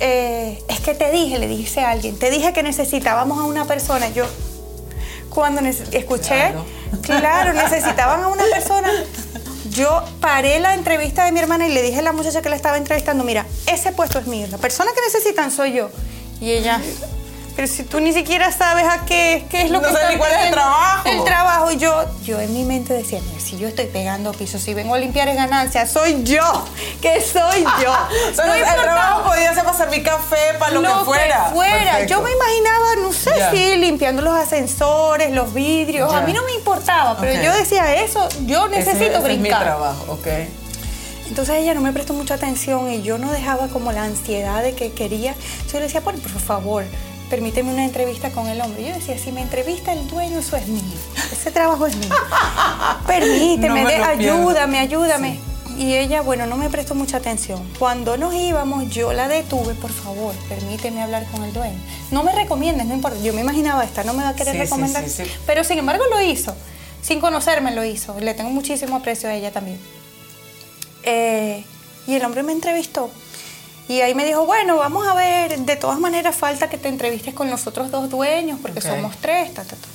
eh, 0.00 0.62
es 0.68 0.80
que 0.80 0.94
te 0.94 1.10
dije, 1.10 1.38
le 1.38 1.48
dice 1.48 1.80
a 1.80 1.90
alguien, 1.90 2.18
te 2.18 2.30
dije 2.30 2.52
que 2.52 2.62
necesitábamos 2.62 3.38
a 3.38 3.44
una 3.44 3.64
persona. 3.64 4.08
Yo 4.10 4.24
cuando 5.30 5.60
escuché, 5.60 6.28
Claro. 6.52 6.64
claro, 7.02 7.52
necesitaban 7.52 8.22
a 8.22 8.28
una 8.28 8.44
persona. 8.52 8.88
Yo 9.70 10.02
paré 10.20 10.58
la 10.60 10.74
entrevista 10.74 11.24
de 11.24 11.32
mi 11.32 11.40
hermana 11.40 11.68
y 11.68 11.72
le 11.72 11.82
dije 11.82 11.98
a 11.98 12.02
la 12.02 12.12
muchacha 12.12 12.40
que 12.42 12.48
la 12.48 12.56
estaba 12.56 12.76
entrevistando, 12.78 13.22
mira, 13.24 13.44
ese 13.66 13.92
puesto 13.92 14.18
es 14.18 14.26
mío, 14.26 14.46
la 14.50 14.58
persona 14.58 14.90
que 14.94 15.00
necesitan 15.02 15.50
soy 15.50 15.74
yo. 15.74 15.90
Y 16.40 16.52
ella, 16.52 16.80
pero 17.58 17.66
si 17.66 17.82
tú 17.82 17.98
ni 17.98 18.12
siquiera 18.12 18.52
sabes 18.52 18.84
a 18.84 19.04
qué, 19.04 19.44
qué 19.50 19.62
es 19.62 19.70
lo 19.72 19.80
No 19.80 19.88
que 19.88 19.92
sabes 19.94 20.02
están 20.02 20.12
ni 20.14 20.18
cuál 20.18 20.30
es 20.30 20.36
el 20.36 20.42
pidiendo". 20.42 20.60
trabajo. 20.62 21.08
El 21.08 21.24
trabajo. 21.24 21.70
Y 21.72 21.76
yo, 21.78 22.04
yo 22.22 22.40
en 22.40 22.54
mi 22.54 22.62
mente 22.64 22.94
decía, 22.94 23.18
"Mira, 23.26 23.40
si 23.40 23.58
yo 23.58 23.66
estoy 23.66 23.86
pegando 23.86 24.30
pisos, 24.32 24.62
si 24.62 24.74
vengo 24.74 24.94
a 24.94 24.98
limpiar 24.98 25.26
es 25.26 25.34
ganancia, 25.34 25.84
soy 25.88 26.22
yo, 26.22 26.44
que 27.02 27.20
soy 27.20 27.64
yo. 27.82 27.92
O 28.30 28.34
sea, 28.34 28.46
No 28.46 28.54
el 28.54 28.60
importa 28.60 28.82
trabajo 28.84 29.22
podía 29.30 29.52
ser 29.54 29.64
para 29.64 29.76
servir 29.76 30.04
café, 30.04 30.36
para 30.60 30.70
lo, 30.70 30.82
que 30.82 31.04
fuera. 31.04 31.50
fuera. 31.52 31.78
Perfecto. 31.82 32.14
Yo 32.14 32.22
me 32.22 32.30
imaginaba, 32.30 32.86
no 33.02 33.12
sé 33.12 33.30
Ya. 33.36 33.50
si 33.50 33.76
limpiando 33.76 34.22
los 34.22 34.34
ascensores, 34.38 35.32
los 35.32 35.52
vidrios. 35.52 36.14
A 36.14 36.20
mí 36.20 36.32
no 36.32 36.44
me 36.44 36.52
importaba, 36.54 37.16
pero 37.18 37.42
yo 37.42 37.52
decía 37.56 37.92
eso, 38.04 38.28
yo 38.46 38.66
Ese- 38.68 38.76
necesito 38.78 39.04
ese 39.04 39.16
Es 39.16 39.22
mi 39.24 39.38
brincar. 39.40 39.64
trabajo, 39.64 40.12
ok. 40.12 40.26
Entonces 41.28 41.56
ella 41.56 41.74
no 41.74 41.80
me 41.80 41.92
prestó 41.92 42.14
mucha 42.14 42.34
atención 42.34 42.88
y 42.92 43.02
yo 43.02 43.18
no 43.18 43.32
dejaba 43.32 43.66
como 43.66 43.90
la 43.90 44.04
ansiedad 44.04 44.62
de 44.62 44.74
que 44.74 44.92
quería. 44.92 45.32
Entonces 45.32 45.72
yo 45.72 45.78
le 45.80 45.84
decía, 45.86 46.00
bueno, 46.00 46.20
por 46.20 46.40
favor, 46.40 46.84
permíteme 47.30 47.72
una 47.72 47.84
entrevista 47.84 48.30
con 48.30 48.46
el 48.48 48.60
hombre. 48.60 48.82
Yo 48.88 48.94
decía, 48.94 49.18
si 49.18 49.32
me 49.32 49.42
entrevista 49.42 49.92
el 49.92 50.06
dueño, 50.08 50.38
eso 50.38 50.56
es 50.56 50.66
mío. 50.68 50.82
Ese 51.32 51.50
trabajo 51.50 51.86
es 51.86 51.96
mío. 51.96 52.08
Permíteme, 53.06 53.82
No 53.82 53.88
de- 53.88 53.94
ayúdame, 53.96 54.78
ayúdame. 54.78 55.38
Y 55.76 55.94
ella, 55.94 56.22
bueno, 56.22 56.46
no 56.46 56.56
me 56.56 56.68
prestó 56.70 56.94
mucha 56.96 57.18
atención. 57.18 57.62
Cuando 57.78 58.16
nos 58.16 58.34
íbamos, 58.34 58.90
yo 58.90 59.12
la 59.12 59.28
detuve, 59.28 59.74
por 59.74 59.92
favor, 59.92 60.34
permíteme 60.48 61.02
hablar 61.02 61.24
con 61.30 61.44
el 61.44 61.52
dueño. 61.52 61.78
No 62.10 62.24
me 62.24 62.32
recomiendes, 62.32 62.86
no 62.86 62.94
importa. 62.94 63.18
Yo 63.22 63.32
me 63.32 63.42
imaginaba, 63.42 63.84
esta 63.84 64.02
no 64.02 64.12
me 64.12 64.24
va 64.24 64.30
a 64.30 64.34
querer 64.34 64.54
Sí, 64.54 64.60
recomendar. 64.60 65.08
sí. 65.08 65.22
Pero 65.46 65.62
sin 65.62 65.78
embargo 65.78 66.02
lo 66.10 66.20
hizo. 66.20 66.52
Sin 67.00 67.20
conocerme 67.20 67.70
lo 67.72 67.84
hizo. 67.84 68.18
Le 68.18 68.34
tengo 68.34 68.50
muchísimo 68.50 68.96
aprecio 68.96 69.28
a 69.28 69.34
ella 69.34 69.52
también. 69.52 69.78
Eh, 71.04 71.64
y 72.08 72.14
el 72.14 72.24
hombre 72.24 72.42
me 72.42 72.52
entrevistó. 72.52 73.08
Y 73.88 74.02
ahí 74.02 74.14
me 74.14 74.24
dijo, 74.24 74.44
bueno, 74.44 74.76
vamos 74.76 75.06
a 75.06 75.14
ver, 75.14 75.58
de 75.60 75.76
todas 75.76 75.98
maneras 75.98 76.36
falta 76.36 76.68
que 76.68 76.76
te 76.76 76.88
entrevistes 76.88 77.32
con 77.34 77.48
los 77.50 77.66
otros 77.66 77.90
dos 77.90 78.10
dueños, 78.10 78.58
porque 78.60 78.80
somos 78.80 79.16
tres. 79.16 79.54
ta, 79.54 79.62
ta, 79.64 79.76
ta. 79.76 79.88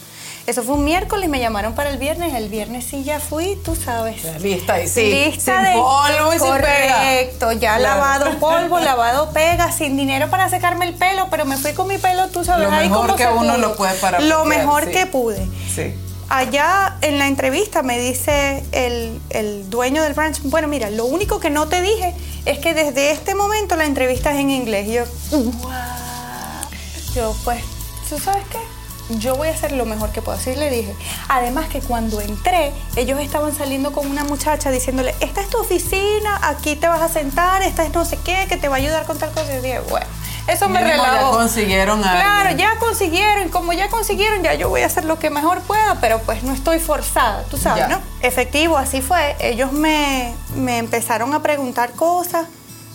Eso 0.45 0.62
fue 0.62 0.75
un 0.75 0.83
miércoles, 0.83 1.29
me 1.29 1.39
llamaron 1.39 1.73
para 1.73 1.89
el 1.89 1.97
viernes. 1.97 2.33
El 2.33 2.50
viernes 2.50 2.85
sí 2.85 3.03
ya 3.05 3.21
fui, 3.21 3.55
tú 3.63 3.77
sabes. 3.77 4.23
Lista 4.41 4.81
y 4.81 4.89
sí. 4.89 5.09
Lista 5.09 5.55
sin 5.55 5.63
de 5.63 5.71
polvo 5.79 6.33
y 6.33 6.39
sin 6.39 6.53
pega. 6.55 7.53
Ya 7.53 7.77
Claro. 7.77 7.83
lavado 7.83 8.29
polvo, 8.39 8.79
lavado 8.79 9.31
pega, 9.31 9.71
sin 9.71 9.95
dinero 9.95 10.29
para 10.29 10.50
secarme 10.50 10.85
el 10.85 10.95
pelo, 10.95 11.27
pero 11.29 11.45
me 11.45 11.55
fui 11.55 11.71
con 11.71 11.88
mi 11.88 11.97
pelo, 11.97 12.27
tú 12.27 12.43
sabes, 12.43 12.67
Lo 12.67 12.75
ahí 12.75 12.89
mejor 12.89 13.15
que 13.15 13.25
uno 13.27 13.57
lo 13.57 13.75
puede 13.77 13.93
para 14.00 14.19
Lo 14.19 14.43
mejor 14.43 14.85
sí. 14.85 14.91
que 14.91 15.05
pude. 15.05 15.47
Sí. 15.73 15.93
Allá 16.30 16.98
en 17.01 17.20
la 17.20 17.27
entrevista 17.27 17.84
me 17.84 18.00
dice 18.00 18.63
el, 18.72 19.20
el 19.30 19.70
dueño 19.70 20.01
del 20.03 20.13
branch, 20.13 20.42
bueno, 20.44 20.68
mira, 20.68 20.89
lo 20.89 21.06
único 21.06 21.39
que 21.39 21.50
no 21.50 21.68
te 21.68 21.82
dije 21.82 22.13
es 22.46 22.58
que 22.60 22.74
desde 22.74 23.12
este 23.12 23.36
momento 23.36 23.75
la 23.75 23.86
entrevista 23.86 24.32
es 24.32 24.39
en 24.39 24.50
inglés. 24.50 24.88
Y 24.88 24.94
yo, 24.94 25.03
"Wow". 25.32 25.72
Yo, 27.15 27.36
pues, 27.44 27.63
¿tú 28.10 28.18
sabes 28.20 28.44
qué? 28.51 28.58
Yo 29.20 29.36
voy 29.36 29.50
a 29.50 29.51
hacer 29.51 29.74
lo 29.74 29.86
mejor 29.86 30.12
que 30.12 30.22
puedo. 30.22 30.38
Así 30.38 30.56
le 30.56 30.70
dije. 30.72 30.96
Además 31.27 31.68
que 31.68 31.82
cuando 31.82 32.22
entré, 32.22 32.72
ellos 32.96 33.20
estaban 33.20 33.53
saliendo 33.53 33.92
con 33.92 34.10
una 34.10 34.24
muchacha 34.24 34.72
diciéndole, 34.72 35.13
esta 35.20 35.42
es 35.42 35.50
tu 35.50 35.58
oficina, 35.60 36.39
aquí 36.42 36.75
te 36.75 36.88
vas 36.88 37.01
a 37.01 37.10
sentar, 37.10 37.62
esta 37.62 37.84
es 37.86 37.94
no 37.94 38.06
sé 38.06 38.18
qué, 38.24 38.48
que 38.50 38.58
te 38.58 38.70
va 38.70 38.75
a 38.75 38.80
ayudar 38.80 39.06
con 39.06 39.20
tal 39.20 39.30
cosa. 39.32 39.51
Y 39.51 39.56
yo 39.58 39.62
dije, 39.62 39.80
bueno, 39.89 40.06
eso 40.47 40.67
me 40.69 40.81
ya 40.81 40.88
relajó. 40.88 41.31
consiguieron 41.31 42.01
Claro, 42.01 42.55
ya 42.57 42.75
consiguieron, 42.79 43.50
como 43.50 43.73
ya 43.73 43.89
consiguieron, 43.89 44.43
ya 44.43 44.53
yo 44.55 44.69
voy 44.69 44.81
a 44.81 44.88
hacer 44.88 45.05
lo 45.05 45.19
que 45.19 45.29
mejor 45.29 45.62
pueda, 45.62 45.97
pero 46.01 46.19
pues 46.19 46.43
no 46.43 46.53
estoy 46.53 46.79
forzada, 46.79 47.43
tú 47.50 47.57
sabes, 47.57 47.88
Ya. 47.88 47.88
¿no? 47.88 48.01
Efectivo, 48.21 48.77
así 48.77 49.01
fue. 49.01 49.35
Ellos 49.39 49.71
me, 49.71 50.33
me 50.55 50.77
empezaron 50.77 51.33
a 51.33 51.41
preguntar 51.41 51.91
cosas. 51.93 52.47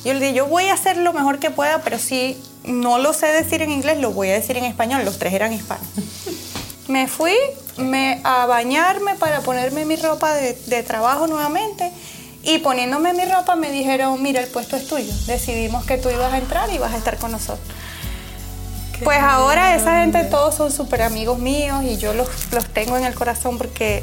Yo 0.04 0.12
le 0.14 0.20
dije, 0.20 0.34
yo 0.34 0.46
voy 0.46 0.68
a 0.68 0.74
hacer 0.74 0.96
lo 0.98 1.12
mejor 1.12 1.38
que 1.38 1.50
pueda, 1.50 1.80
pero 1.82 1.98
si 1.98 2.40
no 2.64 2.98
lo 2.98 3.12
sé 3.12 3.26
decir 3.26 3.62
en 3.62 3.70
inglés, 3.70 3.98
lo 3.98 4.10
voy 4.10 4.28
a 4.28 4.34
decir 4.34 4.56
en 4.56 4.64
español. 4.64 5.04
Los 5.04 5.18
tres 5.18 5.32
eran 5.32 5.52
hispanos. 5.52 5.86
me 6.88 7.08
fui 7.08 7.34
me, 7.76 8.20
a 8.24 8.46
bañarme 8.46 9.14
para 9.14 9.40
ponerme 9.40 9.84
mi 9.84 9.96
ropa 9.96 10.34
de, 10.34 10.54
de 10.54 10.82
trabajo 10.82 11.26
nuevamente. 11.26 11.92
Y 12.48 12.60
poniéndome 12.60 13.12
mi 13.12 13.26
ropa 13.26 13.56
me 13.56 13.70
dijeron, 13.70 14.22
mira, 14.22 14.40
el 14.40 14.48
puesto 14.48 14.76
es 14.76 14.86
tuyo. 14.86 15.12
Decidimos 15.26 15.84
que 15.84 15.98
tú 15.98 16.08
ibas 16.08 16.32
a 16.32 16.38
entrar 16.38 16.70
y 16.72 16.78
vas 16.78 16.94
a 16.94 16.96
estar 16.96 17.18
con 17.18 17.30
nosotros. 17.30 17.68
Pues 19.04 19.18
ahora 19.18 19.76
esa 19.76 20.00
gente 20.00 20.24
todos 20.24 20.54
son 20.54 20.72
súper 20.72 21.02
amigos 21.02 21.38
míos 21.38 21.84
y 21.84 21.98
yo 21.98 22.14
los, 22.14 22.26
los 22.52 22.64
tengo 22.64 22.96
en 22.96 23.04
el 23.04 23.14
corazón 23.14 23.58
porque 23.58 24.02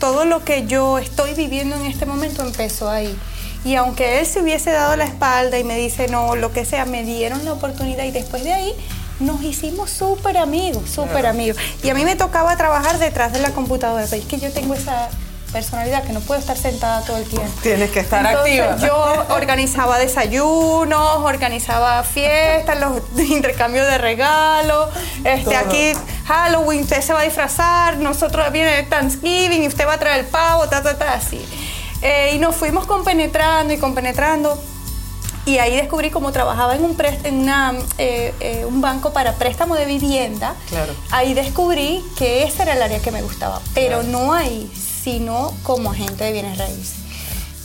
todo 0.00 0.24
lo 0.24 0.44
que 0.44 0.66
yo 0.66 0.98
estoy 0.98 1.34
viviendo 1.34 1.76
en 1.76 1.86
este 1.86 2.04
momento 2.04 2.42
empezó 2.42 2.90
ahí. 2.90 3.16
Y 3.64 3.76
aunque 3.76 4.18
él 4.18 4.26
se 4.26 4.42
hubiese 4.42 4.72
dado 4.72 4.96
la 4.96 5.04
espalda 5.04 5.56
y 5.56 5.62
me 5.62 5.76
dice 5.76 6.08
no, 6.08 6.34
lo 6.34 6.52
que 6.52 6.64
sea, 6.64 6.84
me 6.84 7.04
dieron 7.04 7.44
la 7.44 7.52
oportunidad 7.52 8.02
y 8.02 8.10
después 8.10 8.42
de 8.42 8.52
ahí 8.52 8.74
nos 9.20 9.40
hicimos 9.44 9.88
súper 9.88 10.36
amigos, 10.36 10.90
súper 10.90 11.26
amigos. 11.26 11.58
Y 11.84 11.90
a 11.90 11.94
mí 11.94 12.04
me 12.04 12.16
tocaba 12.16 12.56
trabajar 12.56 12.98
detrás 12.98 13.32
de 13.32 13.38
la 13.38 13.52
computadora, 13.52 14.04
pero 14.10 14.20
es 14.20 14.26
que 14.26 14.40
yo 14.40 14.50
tengo 14.50 14.74
esa 14.74 15.10
personalidad 15.52 16.02
que 16.04 16.12
no 16.12 16.20
puedo 16.20 16.40
estar 16.40 16.56
sentada 16.56 17.02
todo 17.02 17.18
el 17.18 17.24
tiempo. 17.24 17.48
Tienes 17.62 17.90
que 17.90 18.00
estar 18.00 18.24
Entonces, 18.24 18.60
activa. 18.60 18.88
Yo 18.88 19.34
organizaba 19.34 19.98
desayunos, 19.98 21.18
organizaba 21.18 22.02
fiestas, 22.02 22.80
los 22.80 23.02
intercambios 23.30 23.86
de 23.86 23.98
regalos. 23.98 24.88
Este, 25.24 25.44
Todo. 25.44 25.56
aquí 25.58 25.92
Halloween, 26.26 26.82
usted 26.82 27.02
se 27.02 27.12
va 27.12 27.20
a 27.20 27.24
disfrazar, 27.24 27.98
nosotros 27.98 28.50
viene 28.50 28.82
Thanksgiving 28.84 29.62
y 29.62 29.68
usted 29.68 29.86
va 29.86 29.94
a 29.94 29.98
traer 29.98 30.20
el 30.20 30.26
pavo, 30.26 30.68
ta, 30.68 30.82
ta, 30.82 30.96
ta, 30.96 31.14
así. 31.14 31.44
Eh, 32.00 32.32
y 32.34 32.38
nos 32.38 32.56
fuimos 32.56 32.86
compenetrando 32.86 33.72
y 33.72 33.78
compenetrando. 33.78 34.58
Y 35.44 35.58
ahí 35.58 35.74
descubrí 35.74 36.10
cómo 36.10 36.30
trabajaba 36.30 36.76
en 36.76 36.84
un, 36.84 36.96
en 37.24 37.40
una, 37.40 37.74
eh, 37.98 38.32
eh, 38.38 38.64
un 38.64 38.80
banco 38.80 39.12
para 39.12 39.34
préstamo 39.34 39.74
de 39.74 39.86
vivienda. 39.86 40.54
Claro. 40.68 40.94
Ahí 41.10 41.34
descubrí 41.34 42.04
que 42.16 42.44
ese 42.44 42.62
era 42.62 42.74
el 42.74 42.82
área 42.82 43.00
que 43.00 43.10
me 43.10 43.22
gustaba, 43.22 43.60
pero 43.74 44.04
no 44.04 44.32
ahí, 44.32 44.70
sino 45.02 45.52
como 45.62 45.90
agente 45.90 46.24
de 46.24 46.32
bienes 46.32 46.58
raíces. 46.58 46.94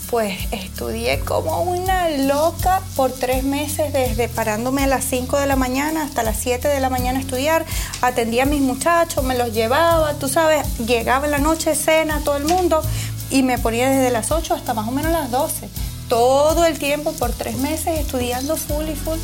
Pues 0.10 0.38
estudié 0.52 1.20
como 1.20 1.64
una 1.64 2.10
loca 2.10 2.82
por 2.96 3.12
tres 3.12 3.44
meses, 3.44 3.92
desde 3.92 4.30
parándome 4.30 4.86
a 4.86 4.88
las 4.88 5.04
5 5.04 5.38
de 5.38 5.46
la 5.48 5.58
mañana 5.58 6.04
hasta 6.04 6.24
las 6.24 6.38
7 6.38 6.66
de 6.68 6.80
la 6.80 6.90
mañana 6.90 7.20
a 7.20 7.22
estudiar. 7.22 7.66
Atendía 8.02 8.44
a 8.44 8.46
mis 8.46 8.62
muchachos, 8.62 9.26
me 9.26 9.38
los 9.38 9.52
llevaba, 9.52 10.14
tú 10.14 10.30
sabes, 10.30 10.66
llegaba 10.78 11.26
en 11.26 11.32
la 11.32 11.40
noche, 11.40 11.76
cena, 11.76 12.22
todo 12.24 12.38
el 12.38 12.46
mundo, 12.46 12.82
y 13.30 13.44
me 13.44 13.58
ponía 13.58 13.90
desde 13.90 14.10
las 14.10 14.32
8 14.32 14.54
hasta 14.54 14.74
más 14.74 14.88
o 14.88 14.92
menos 14.92 15.12
las 15.12 15.30
12. 15.30 15.68
Todo 16.08 16.64
el 16.66 16.80
tiempo 16.80 17.12
por 17.12 17.34
tres 17.34 17.58
meses 17.58 18.00
estudiando 18.00 18.56
full 18.56 18.88
y 18.88 18.96
full. 18.96 19.20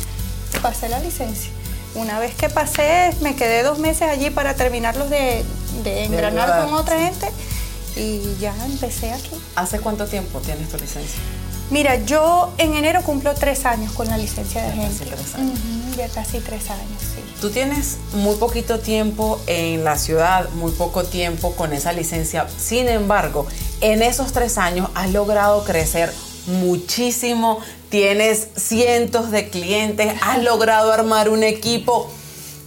Pasé 0.60 0.90
la 0.90 0.98
licencia. 0.98 1.50
Una 1.94 2.18
vez 2.18 2.34
que 2.34 2.50
pasé, 2.50 3.14
me 3.22 3.36
quedé 3.36 3.62
dos 3.62 3.78
meses 3.78 4.02
allí 4.02 4.28
para 4.28 4.54
terminarlos 4.54 5.08
de, 5.08 5.42
de 5.82 6.04
engranar 6.04 6.62
con 6.66 6.74
otra 6.74 6.98
gente 6.98 7.28
y 7.96 8.36
ya 8.40 8.54
empecé 8.66 9.12
aquí. 9.12 9.30
¿Hace 9.56 9.80
cuánto 9.80 10.06
tiempo 10.06 10.40
tienes 10.40 10.68
tu 10.68 10.76
licencia? 10.76 11.20
Mira, 11.70 11.96
yo 12.04 12.52
en 12.58 12.74
enero 12.74 13.02
cumplo 13.02 13.34
tres 13.34 13.64
años 13.64 13.92
con 13.92 14.06
la 14.08 14.18
licencia 14.18 14.62
de 14.62 14.76
Ya 14.76 14.82
casi 14.82 14.98
gente. 14.98 15.16
tres 15.16 15.34
años. 15.34 15.58
Ya 15.96 16.08
casi 16.08 16.40
tres 16.40 16.70
años, 16.70 17.00
sí. 17.00 17.22
Tú 17.40 17.50
tienes 17.50 17.96
muy 18.12 18.36
poquito 18.36 18.80
tiempo 18.80 19.40
en 19.46 19.82
la 19.82 19.96
ciudad, 19.96 20.48
muy 20.50 20.72
poco 20.72 21.04
tiempo 21.04 21.54
con 21.56 21.72
esa 21.72 21.92
licencia. 21.92 22.46
Sin 22.58 22.88
embargo, 22.88 23.46
en 23.80 24.02
esos 24.02 24.32
tres 24.32 24.58
años 24.58 24.90
has 24.94 25.10
logrado 25.12 25.64
crecer 25.64 26.12
muchísimo, 26.46 27.60
tienes 27.88 28.48
cientos 28.56 29.30
de 29.30 29.48
clientes, 29.48 30.12
has 30.20 30.42
logrado 30.42 30.92
armar 30.92 31.28
un 31.28 31.42
equipo. 31.44 32.10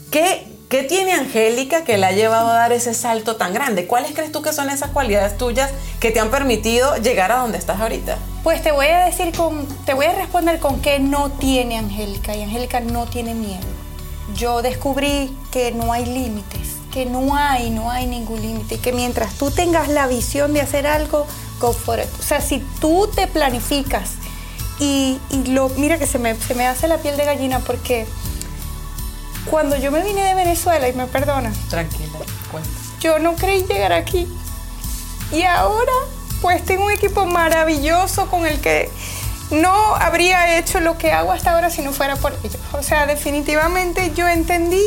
¿Qué, 0.10 0.47
¿Qué 0.70 0.84
tiene 0.84 1.14
Angélica 1.14 1.86
que 1.86 1.98
la 1.98 2.08
ha 2.08 2.12
llevado 2.12 2.50
a 2.50 2.54
dar 2.54 2.74
ese 2.74 2.94
salto 2.94 3.38
tan 3.38 3.54
grande? 3.54 3.88
¿Cuáles 3.88 4.12
crees 4.12 4.34
tú 4.34 4.42
que 4.42 4.52
son 4.52 4.70
esas 4.70 4.90
cualidades 4.90 5.38
tuyas 5.38 5.72
que 6.02 6.12
te 6.12 6.20
han 6.20 6.30
permitido 6.30 6.98
llegar 6.98 7.32
a 7.32 7.38
donde 7.38 7.58
estás 7.58 7.80
ahorita? 7.80 8.18
Pues 8.44 8.62
te 8.62 8.74
voy 8.74 8.88
a 8.88 9.06
decir 9.06 9.34
con, 9.34 9.66
te 9.86 9.94
voy 9.94 10.08
a 10.08 10.12
responder 10.12 10.60
con 10.60 10.82
qué 10.82 11.00
no 11.00 11.32
tiene 11.32 11.78
Angélica 11.78 12.36
y 12.36 12.44
Angélica 12.44 12.82
no 12.82 13.06
tiene 13.06 13.34
miedo. 13.34 13.64
Yo 14.36 14.62
descubrí 14.62 15.34
que 15.52 15.72
no 15.72 15.94
hay 15.94 16.06
límites, 16.06 16.76
que 16.92 17.06
no 17.06 17.38
hay, 17.38 17.70
no 17.70 17.90
hay 17.90 18.06
ningún 18.06 18.42
límite 18.42 18.76
y 18.76 18.80
que 18.80 18.92
mientras 18.92 19.36
tú 19.36 19.52
tengas 19.52 19.88
la 19.88 20.06
visión 20.08 20.54
de 20.54 20.60
hacer 20.60 20.86
algo, 20.86 21.28
go 21.62 21.72
for 21.72 21.98
it. 21.98 22.10
O 22.20 22.24
sea, 22.24 22.42
si 22.42 22.60
tú 22.82 23.10
te 23.16 23.28
planificas 23.28 24.16
y, 24.82 25.18
lo, 25.48 25.70
mira 25.70 25.98
que 25.98 26.08
se 26.08 26.20
me, 26.20 26.36
se 26.36 26.56
me 26.56 26.68
hace 26.68 26.90
la 26.90 26.98
piel 26.98 27.16
de 27.16 27.24
gallina 27.24 27.60
porque 27.60 28.06
cuando 29.50 29.76
yo 29.78 29.92
me 29.92 30.04
vine 30.04 30.24
de 30.24 30.34
Venezuela, 30.36 30.88
y 30.88 30.94
me 30.94 31.08
perdona. 31.08 31.52
Tranquila, 31.70 32.20
cuenta. 32.52 32.70
Yo 33.00 33.20
no 33.20 33.36
creí 33.36 33.64
llegar 33.64 33.94
aquí. 33.94 34.28
Y 35.32 35.44
ahora, 35.44 35.92
pues 36.42 36.64
tengo 36.66 36.86
un 36.86 36.92
equipo 36.92 37.26
maravilloso 37.26 38.28
con 38.28 38.46
el 38.46 38.60
que 38.60 38.90
no 39.52 39.96
habría 39.96 40.58
hecho 40.58 40.80
lo 40.80 40.98
que 40.98 41.12
hago 41.12 41.32
hasta 41.32 41.52
ahora 41.52 41.70
si 41.70 41.82
no 41.82 41.92
fuera 41.92 42.16
por 42.16 42.34
ellos. 42.44 42.58
O 42.74 42.84
sea, 42.84 43.06
definitivamente 43.06 44.12
yo 44.14 44.28
entendí 44.28 44.82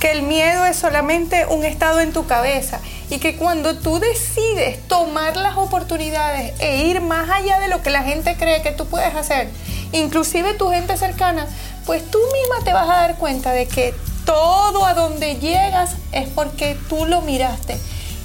que 0.00 0.12
el 0.12 0.22
miedo 0.22 0.66
es 0.66 0.76
solamente 0.76 1.46
un 1.46 1.64
estado 1.64 2.00
en 2.00 2.12
tu 2.12 2.26
cabeza 2.26 2.80
y 3.08 3.18
que 3.18 3.36
cuando 3.36 3.78
tú 3.78 3.98
decides 4.00 4.86
tomar 4.86 5.36
las 5.36 5.56
oportunidades 5.56 6.52
e 6.60 6.84
ir 6.84 7.00
más 7.00 7.30
allá 7.30 7.58
de 7.60 7.68
lo 7.68 7.80
que 7.82 7.90
la 7.90 8.02
gente 8.02 8.36
cree 8.36 8.60
que 8.60 8.72
tú 8.72 8.86
puedes 8.86 9.14
hacer, 9.14 9.48
inclusive 9.92 10.52
tu 10.54 10.68
gente 10.70 10.96
cercana, 10.98 11.46
pues 11.86 12.10
tú 12.10 12.18
misma 12.32 12.64
te 12.64 12.72
vas 12.72 12.88
a 12.88 12.94
dar 12.94 13.16
cuenta 13.16 13.52
de 13.52 13.66
que 13.66 13.94
todo 14.24 14.86
a 14.86 14.94
donde 14.94 15.36
llegas 15.36 15.96
es 16.12 16.28
porque 16.28 16.78
tú 16.88 17.06
lo 17.06 17.20
miraste 17.20 17.78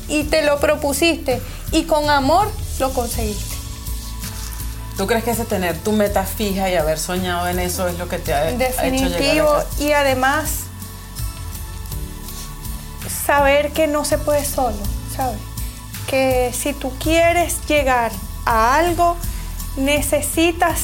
y 0.08 0.24
te 0.24 0.44
lo 0.44 0.60
propusiste 0.60 1.42
y 1.72 1.84
con 1.84 2.10
amor 2.10 2.50
lo 2.80 2.94
conseguiste. 2.94 3.56
¿Tú 4.98 5.08
crees 5.08 5.24
que 5.24 5.32
ese 5.32 5.46
tener 5.46 5.78
tu 5.78 5.94
meta 5.94 6.26
fija 6.26 6.70
y 6.70 6.76
haber 6.76 7.00
soñado 7.00 7.48
en 7.48 7.60
eso 7.60 7.88
es 7.88 7.98
lo 7.98 8.10
que 8.10 8.20
te 8.20 8.34
ha, 8.34 8.44
Definitivo, 8.52 9.08
hecho 9.08 9.18
llegar 9.18 9.66
y 9.80 9.92
además 9.94 10.50
saber 13.26 13.72
que 13.72 13.88
no 13.88 14.04
se 14.04 14.18
puede 14.18 14.44
solo, 14.44 14.78
¿sabes? 15.16 15.40
Que 16.08 16.52
si 16.54 16.74
tú 16.74 16.92
quieres 17.00 17.66
llegar 17.68 18.12
a 18.46 18.76
algo, 18.76 19.16
necesitas 19.78 20.80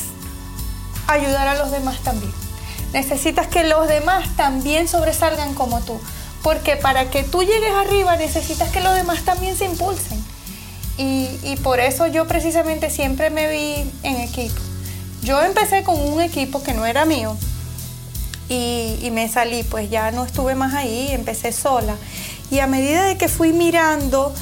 ayudar 1.07 1.47
a 1.47 1.55
los 1.55 1.71
demás 1.71 1.99
también. 1.99 2.44
Necesitas 2.95 3.47
que 3.47 3.65
los 3.65 3.89
demás 3.89 4.37
también 4.37 4.87
sobresalgan 4.87 5.53
como 5.53 5.81
tú. 5.81 5.99
Porque 6.41 6.77
para 6.77 7.09
que 7.09 7.23
tú 7.23 7.43
llegues 7.43 7.73
arriba 7.73 8.15
necesitas 8.15 8.69
que 8.69 8.79
los 8.79 8.95
demás 8.95 9.25
también 9.25 9.57
se 9.57 9.65
impulsen. 9.65 10.23
Y, 10.97 11.57
por 11.61 11.81
eso 11.81 12.07
yo 12.07 12.25
precisamente 12.25 12.89
siempre 12.89 13.29
me 13.29 13.51
vi 13.51 13.91
en 14.03 14.15
equipo. 14.21 14.61
Yo 15.23 15.41
empecé 15.41 15.83
con 15.83 15.99
un 15.99 16.21
equipo 16.21 16.63
que 16.63 16.73
no 16.73 16.85
era 16.85 17.03
mío 17.03 17.35
y, 18.47 18.97
y 19.01 19.11
me 19.11 19.27
salí, 19.27 19.63
pues 19.63 19.89
ya 19.89 20.11
no 20.11 20.23
estuve 20.23 20.55
más 20.55 20.73
ahí, 20.73 21.09
empecé 21.11 21.51
sola. 21.51 21.97
Y 22.49 22.59
a 22.59 22.67
medida 22.67 23.03
de 23.03 23.17
que 23.17 23.27
fui 23.27 23.51
mirando 23.51 24.33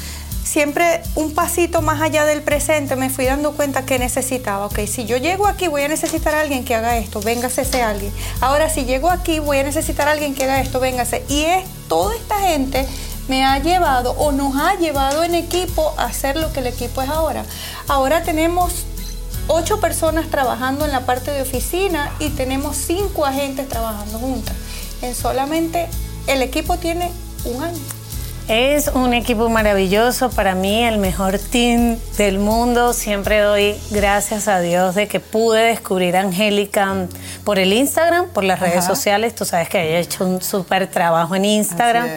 siempre 0.44 1.02
un 1.16 1.34
pasito 1.34 1.82
más 1.82 2.02
allá 2.02 2.26
del 2.26 2.42
presente 2.42 2.96
me 2.96 3.10
fui 3.10 3.26
dando 3.26 3.54
cuenta 3.54 3.86
que 3.86 4.00
necesitaba. 4.00 4.68
Ok, 4.68 4.80
si 4.88 5.06
yo 5.06 5.18
llego 5.18 5.48
aquí 5.48 5.68
voy 5.68 5.84
a 5.84 5.88
necesitar 5.88 6.36
a 6.36 6.42
alguien 6.42 6.66
que 6.66 6.76
haga 6.76 6.98
esto, 6.98 7.22
véngase 7.22 7.62
ese 7.62 7.82
alguien. 7.82 8.12
Ahora 8.42 8.70
si 8.70 8.86
llego 8.86 9.10
aquí 9.10 9.40
voy 9.40 9.60
a 9.60 9.64
necesitar 9.64 10.08
a 10.08 10.12
alguien 10.12 10.36
que 10.36 10.44
haga 10.44 10.62
esto, 10.62 10.80
véngase. 10.80 11.24
Y 11.30 11.44
es 11.44 11.64
toda 11.88 12.16
esta 12.16 12.40
gente 12.40 12.88
me 13.28 13.46
ha 13.46 13.60
llevado 13.60 14.12
o 14.12 14.32
nos 14.32 14.56
ha 14.58 14.76
llevado 14.76 15.24
en 15.24 15.36
equipo 15.36 15.94
a 15.98 16.06
hacer 16.06 16.36
lo 16.36 16.52
que 16.52 16.60
el 16.60 16.68
equipo 16.68 17.02
es 17.02 17.10
ahora. 17.10 17.46
Ahora 17.88 18.24
tenemos 18.24 18.86
ocho 19.48 19.80
personas 19.80 20.30
trabajando 20.30 20.86
en 20.86 20.92
la 20.92 21.06
parte 21.06 21.32
de 21.32 21.42
oficina 21.42 22.12
y 22.20 22.30
tenemos 22.30 22.76
cinco 22.76 23.26
agentes 23.26 23.68
trabajando 23.70 24.20
juntas. 24.20 24.56
En 25.02 25.15
solamente 25.15 25.88
el 26.28 26.41
equipo 26.41 26.78
tiene 26.78 27.12
un 27.46 27.63
año. 27.63 28.03
Es 28.49 28.89
un 28.89 29.13
equipo 29.13 29.47
maravilloso, 29.47 30.29
para 30.29 30.53
mí 30.53 30.84
el 30.84 30.97
mejor 30.97 31.39
team 31.39 31.97
del 32.17 32.39
mundo. 32.39 32.91
Siempre 32.91 33.39
doy 33.39 33.75
gracias 33.89 34.49
a 34.49 34.60
Dios 34.60 34.95
de 34.95 35.08
que 35.08 35.21
pude 35.21 35.62
descubrir 35.62 36.17
a 36.17 36.21
Angélica 36.21 36.93
por 37.45 37.58
el 37.58 37.71
Instagram, 37.71 38.27
por 38.27 38.43
las 38.43 38.60
redes 38.60 38.84
sociales. 38.84 39.34
Tú 39.34 39.45
sabes 39.45 39.69
que 39.69 39.88
ella 39.88 39.97
ha 39.97 40.01
hecho 40.01 40.25
un 40.25 40.41
súper 40.41 40.88
trabajo 40.88 41.36
en 41.36 41.45
Instagram. 41.45 42.10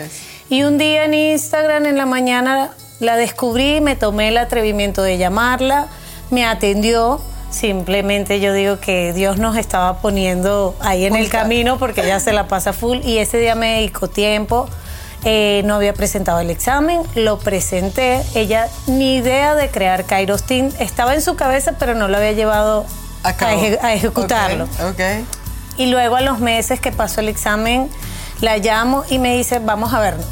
Y 0.51 0.65
un 0.65 0.79
día 0.79 1.05
en 1.05 1.15
Instagram, 1.15 1.87
en 1.87 1.97
la 1.97 2.07
mañana, 2.07 2.71
la 2.99 3.17
descubrí, 3.17 3.81
me 3.81 3.95
tomé 3.95 4.29
el 4.29 4.39
atrevimiento 4.39 5.03
de 5.03 5.19
llamarla, 5.19 5.87
me 6.31 6.45
atendió. 6.45 7.21
Simplemente 7.51 8.41
yo 8.41 8.53
digo 8.53 8.81
que 8.81 9.13
Dios 9.13 9.39
nos 9.39 9.57
estaba 9.57 10.01
poniendo 10.01 10.75
ahí 10.81 11.05
en 11.05 11.15
el 11.15 11.29
camino 11.29 11.79
porque 11.79 12.01
ella 12.01 12.19
se 12.19 12.33
la 12.33 12.49
pasa 12.49 12.73
full 12.73 12.99
y 13.05 13.19
ese 13.19 13.39
día 13.39 13.55
me 13.55 13.77
dedicó 13.77 14.09
tiempo 14.09 14.69
eh, 15.29 15.63
no 15.65 15.75
había 15.75 15.93
presentado 15.93 16.39
el 16.39 16.51
examen, 16.51 17.03
lo 17.17 17.41
presenté, 17.41 18.23
ella 18.37 18.69
ni 18.87 19.17
idea 19.17 19.57
de 19.57 19.69
crear 19.73 20.05
Kairos 20.05 20.45
Team, 20.45 20.71
estaba 20.79 21.15
en 21.15 21.21
su 21.21 21.35
cabeza 21.35 21.73
pero 21.81 21.97
no 21.97 22.07
lo 22.07 22.17
había 22.17 22.31
llevado 22.31 22.87
a, 23.25 23.93
ejecutarlo. 23.93 24.69
Y 25.77 25.87
luego 25.87 26.15
a 26.15 26.21
los 26.21 26.39
meses 26.39 26.79
que 26.79 26.93
pasó 26.93 27.21
el 27.21 27.29
examen, 27.29 27.91
la 28.41 28.59
llamo 28.59 29.05
y 29.11 29.19
me 29.19 29.37
dice, 29.37 29.59
vamos 29.59 29.93
a 29.95 29.99
vernos. 29.99 30.27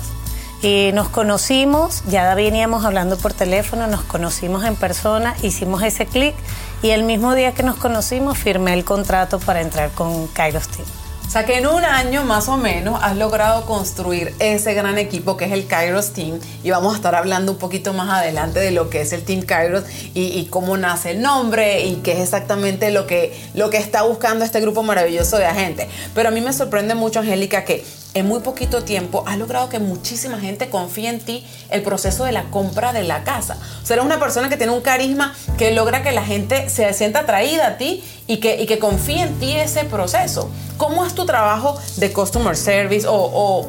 Y 0.63 0.93
nos 0.95 1.09
conocimos, 1.09 2.05
ya 2.07 2.33
veníamos 2.37 2.85
hablando 2.85 3.19
por 3.19 3.33
teléfono, 3.33 3.89
nos 3.89 4.05
conocimos 4.05 4.65
en 4.65 4.77
persona, 4.77 5.35
hicimos 5.43 5.83
ese 5.83 6.07
clic 6.07 6.37
y 6.83 6.91
el 6.91 7.03
mismo 7.03 7.35
día 7.35 7.53
que 7.53 7.65
nos 7.65 7.75
conocimos 7.75 8.39
firmé 8.39 8.75
el 8.75 8.85
contrato 8.85 9.41
para 9.41 9.61
entrar 9.61 9.91
con 9.91 10.29
Kairos 10.29 10.69
Team. 10.69 10.87
Sea 11.35 11.45
que 11.45 11.59
en 11.59 11.67
un 11.67 11.85
año 11.85 12.23
más 12.23 12.49
o 12.49 12.57
menos 12.57 13.01
has 13.03 13.17
logrado 13.17 13.67
construir 13.67 14.33
ese 14.39 14.73
gran 14.73 14.99
equipo 14.99 15.37
que 15.37 15.47
es 15.47 15.51
el 15.51 15.67
Kairos 15.67 16.13
Team 16.13 16.39
y 16.63 16.71
vamos 16.71 16.93
a 16.93 16.97
estar 16.97 17.17
hablando 17.17 17.51
un 17.51 17.59
poquito 17.59 17.93
más 17.93 18.09
adelante 18.09 18.61
de 18.61 18.71
lo 18.71 18.89
que 18.89 19.01
es 19.01 19.13
el 19.13 19.25
Team 19.25 19.43
Kairos 19.43 19.83
y, 20.15 20.45
cómo 20.45 20.77
nace 20.77 21.11
el 21.11 21.23
nombre 21.23 21.87
y 21.87 21.97
qué 21.97 22.13
es 22.13 22.21
exactamente 22.21 22.93
lo 22.93 23.09
que, 23.09 23.37
lo 23.55 23.69
que 23.69 23.79
está 23.79 24.03
buscando 24.03 24.45
este 24.45 24.61
grupo 24.61 24.85
maravilloso 24.85 25.37
de 25.37 25.47
agentes. 25.47 25.89
Pero 26.15 26.29
a 26.29 26.31
mí 26.31 26.41
me 26.41 26.53
sorprende 26.53 26.95
mucho, 26.95 27.19
Angélica, 27.19 27.65
que 27.65 27.85
en 28.15 28.27
muy 28.27 28.41
poquito 28.41 28.85
tiempo 28.85 29.25
has 29.27 29.39
logrado 29.39 29.69
que 29.69 29.81
muchísima 29.81 30.39
gente 30.39 30.71
confíe 30.71 31.09
en 31.09 31.21
ti 31.21 31.47
el 31.71 31.83
proceso 31.83 32.25
de 32.25 32.33
la 32.33 32.45
compra 32.45 32.93
de 32.93 33.03
la 33.03 33.25
casa. 33.25 33.59
O 33.83 33.87
sea, 33.87 33.95
eres 33.95 34.07
una 34.07 34.21
persona 34.21 34.49
que 34.49 34.57
tiene 34.57 34.73
un 34.73 34.81
carisma 34.81 35.35
que 35.59 35.73
logra 35.73 36.03
que 36.03 36.13
la 36.13 36.25
gente 36.25 36.71
se 36.71 36.93
sienta 36.95 37.21
atraída 37.21 37.67
a 37.67 37.77
ti 37.77 38.03
y 38.27 38.39
que, 38.39 38.63
y 38.63 38.67
que 38.67 38.79
confíe 38.79 39.23
en 39.23 39.39
ti 39.41 39.53
ese 39.53 39.85
proceso. 39.85 40.49
¿Cómo 40.77 41.05
es 41.05 41.15
tu 41.15 41.27
trabajo 41.27 41.77
de 41.97 42.13
customer 42.13 42.57
service 42.57 43.07
o, 43.09 43.69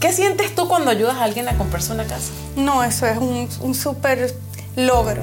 qué 0.00 0.12
sientes 0.12 0.54
tú 0.54 0.68
cuando 0.68 0.90
ayudas 0.90 1.16
a 1.16 1.24
alguien 1.24 1.48
a 1.48 1.56
comprarse 1.56 1.92
una 1.92 2.04
casa? 2.04 2.30
No, 2.56 2.84
eso 2.84 3.06
es 3.06 3.16
un, 3.16 3.48
un 3.62 3.74
súper 3.74 4.34
logro. 4.76 5.22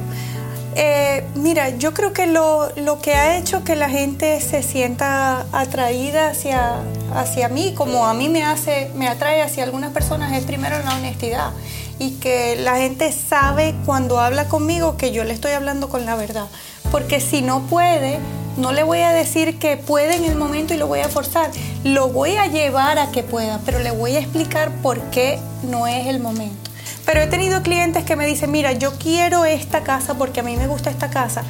Eh, 0.77 1.23
mira, 1.35 1.69
yo 1.69 1.93
creo 1.93 2.11
que 2.11 2.27
lo, 2.27 2.73
que 3.01 3.13
ha 3.13 3.37
hecho 3.37 3.63
que 3.63 3.77
la 3.77 3.89
gente 3.89 4.41
se 4.41 4.61
sienta 4.61 5.45
atraída 5.53 6.27
hacia, 6.29 6.81
hacia 7.13 7.47
mí, 7.47 7.73
como 7.73 8.05
a 8.05 8.13
mí 8.13 8.27
me 8.27 8.43
hace, 8.43 8.91
me 8.93 9.07
atrae 9.07 9.41
hacia 9.41 9.63
algunas 9.63 9.93
personas, 9.93 10.33
es 10.33 10.43
primero 10.43 10.77
la 10.83 10.95
honestidad. 10.95 11.51
Y 11.97 12.15
que 12.15 12.57
la 12.57 12.75
gente 12.75 13.13
sabe 13.13 13.73
cuando 13.85 14.19
habla 14.19 14.49
conmigo 14.49 14.97
que 14.97 15.11
yo 15.13 15.23
le 15.23 15.33
estoy 15.33 15.53
hablando 15.53 15.87
con 15.87 16.05
la 16.05 16.17
verdad. 16.17 16.47
Porque 16.91 17.21
si 17.21 17.41
no 17.41 17.61
puede, 17.67 18.19
no 18.57 18.73
le 18.73 18.83
voy 18.83 18.99
a 18.99 19.13
decir 19.13 19.57
que 19.59 19.77
puede 19.77 20.15
en 20.15 20.25
el 20.25 20.35
momento 20.35 20.73
y 20.73 20.77
lo 20.77 20.87
voy 20.87 20.99
a 20.99 21.07
forzar. 21.07 21.51
Lo 21.85 22.09
voy 22.09 22.35
a 22.35 22.47
llevar 22.47 22.99
a 22.99 23.11
que 23.11 23.23
pueda, 23.23 23.61
pero 23.65 23.79
le 23.79 23.91
voy 23.91 24.17
a 24.17 24.19
explicar 24.19 24.71
por 24.81 24.99
qué 25.11 25.39
no 25.63 25.87
es 25.87 26.07
el 26.07 26.19
momento. 26.19 26.65
Pero 27.05 27.21
he 27.21 27.27
tenido 27.27 27.61
clientes 27.61 28.03
que 28.03 28.15
me 28.15 28.25
dicen, 28.25 28.51
mira, 28.51 28.71
yo 28.71 28.97
quiero 28.97 29.45
esta 29.45 29.83
casa 29.83 30.15
porque 30.15 30.39
a 30.39 30.43
mí 30.43 30.57
me 30.57 30.67
gusta 30.67 30.89
esta 30.89 31.09
casa. 31.09 31.43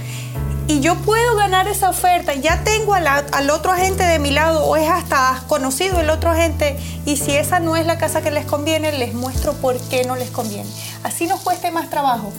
Y 0.67 0.79
yo 0.79 0.95
puedo 0.95 1.35
ganar 1.35 1.67
esa 1.67 1.91
oferta, 1.91 2.33
ya 2.33 2.63
tengo 2.63 2.95
al, 2.95 3.49
otro 3.51 3.71
agente 3.71 4.03
de 4.03 4.17
mi 4.17 4.31
lado 4.31 4.65
o 4.65 4.75
es 4.75 4.89
hasta 4.89 5.43
conocido 5.47 5.99
el 5.99 6.09
otro 6.09 6.31
agente 6.31 6.75
y 7.05 7.17
si 7.17 7.33
esa 7.33 7.59
no 7.59 7.75
es 7.75 7.85
la 7.85 7.99
casa 7.99 8.23
que 8.23 8.31
les 8.31 8.45
conviene, 8.45 8.91
les 8.91 9.13
muestro 9.13 9.53
por 9.53 9.79
qué 9.79 10.05
no 10.05 10.15
les 10.15 10.31
conviene. 10.31 10.67
Así 11.03 11.27
nos 11.27 11.41
cueste 11.41 11.69
más 11.69 11.91
trabajo, 11.91 12.33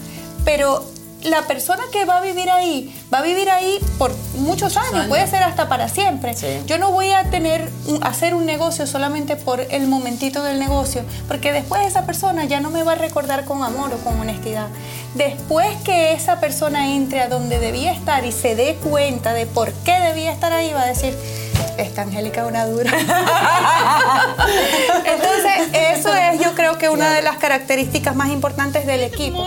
pero 0.45 0.85
la 1.27 1.43
persona 1.43 1.83
que 1.93 2.05
va 2.05 2.19
a 2.19 2.21
vivir 2.21 2.51
ahí, 2.51 2.95
va 3.13 3.19
a 3.19 3.23
vivir 3.23 3.51
ahí 3.51 3.79
por 3.99 4.13
muchos, 4.35 4.77
años, 4.77 5.07
puede 5.07 5.27
ser 5.27 5.43
hasta 5.43 5.69
para 5.69 5.89
siempre. 5.89 6.35
Yo 6.67 6.79
no 6.79 6.93
voy 6.93 7.11
a 7.13 7.25
tener, 7.31 7.69
hacer 8.03 8.35
un 8.35 8.47
negocio 8.47 8.87
solamente 8.87 9.37
por 9.37 9.61
el 9.61 9.87
momentito 9.87 10.43
del 10.43 10.59
negocio, 10.59 11.03
porque 11.29 11.53
después 11.53 11.87
esa 11.87 12.07
persona 12.07 12.45
ya 12.45 12.61
no 12.61 12.71
me 12.71 12.83
va 12.83 12.93
a 12.93 12.97
recordar 12.97 13.45
con 13.45 13.63
amor 13.63 13.93
o 13.93 13.99
con 13.99 14.19
honestidad. 14.21 14.69
Después 15.15 15.77
que 15.85 16.13
esa 16.13 16.41
persona 16.41 16.93
entre 16.93 17.21
a 17.21 17.29
donde 17.29 17.59
debía 17.59 17.93
estar 17.93 18.25
y 18.25 18.33
se 18.33 18.55
dé 18.55 18.77
cuenta 18.83 19.35
de 19.35 19.47
por 19.47 19.73
qué 19.73 19.99
debía 20.01 20.33
estar 20.33 20.53
ahí, 20.53 20.73
va 20.73 20.83
a 20.83 20.87
decir, 20.87 21.17
esta 21.79 22.03
Angélica 22.03 22.47
una 22.47 22.67
dura. 22.67 22.91
Entonces, 25.05 25.69
eso 25.73 26.15
es 26.15 26.41
yo 26.41 26.55
creo 26.55 26.79
que 26.79 26.89
una 26.89 27.13
de 27.13 27.23
las 27.23 27.37
características 27.37 28.15
más 28.15 28.31
importantes 28.31 28.87
del 28.87 29.03
equipo. 29.03 29.47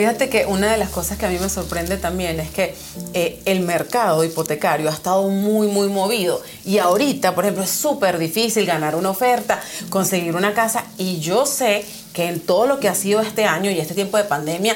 Fíjate 0.00 0.30
que 0.30 0.46
una 0.46 0.72
de 0.72 0.78
las 0.78 0.88
cosas 0.88 1.18
que 1.18 1.26
a 1.26 1.28
mí 1.28 1.38
me 1.38 1.50
sorprende 1.50 1.98
también 1.98 2.40
es 2.40 2.48
que 2.48 2.74
eh, 3.12 3.38
el 3.44 3.60
mercado 3.60 4.24
hipotecario 4.24 4.88
ha 4.88 4.94
estado 4.94 5.28
muy, 5.28 5.66
muy 5.66 5.88
movido. 5.88 6.40
Y 6.64 6.78
ahorita, 6.78 7.34
por 7.34 7.44
ejemplo, 7.44 7.64
es 7.64 7.70
súper 7.70 8.16
difícil 8.16 8.64
ganar 8.64 8.94
una 8.94 9.10
oferta, 9.10 9.60
conseguir 9.90 10.36
una 10.36 10.54
casa. 10.54 10.86
Y 10.96 11.20
yo 11.20 11.44
sé 11.44 11.84
que 12.14 12.28
en 12.28 12.40
todo 12.40 12.66
lo 12.66 12.80
que 12.80 12.88
ha 12.88 12.94
sido 12.94 13.20
este 13.20 13.44
año 13.44 13.70
y 13.70 13.78
este 13.78 13.92
tiempo 13.92 14.16
de 14.16 14.24
pandemia, 14.24 14.74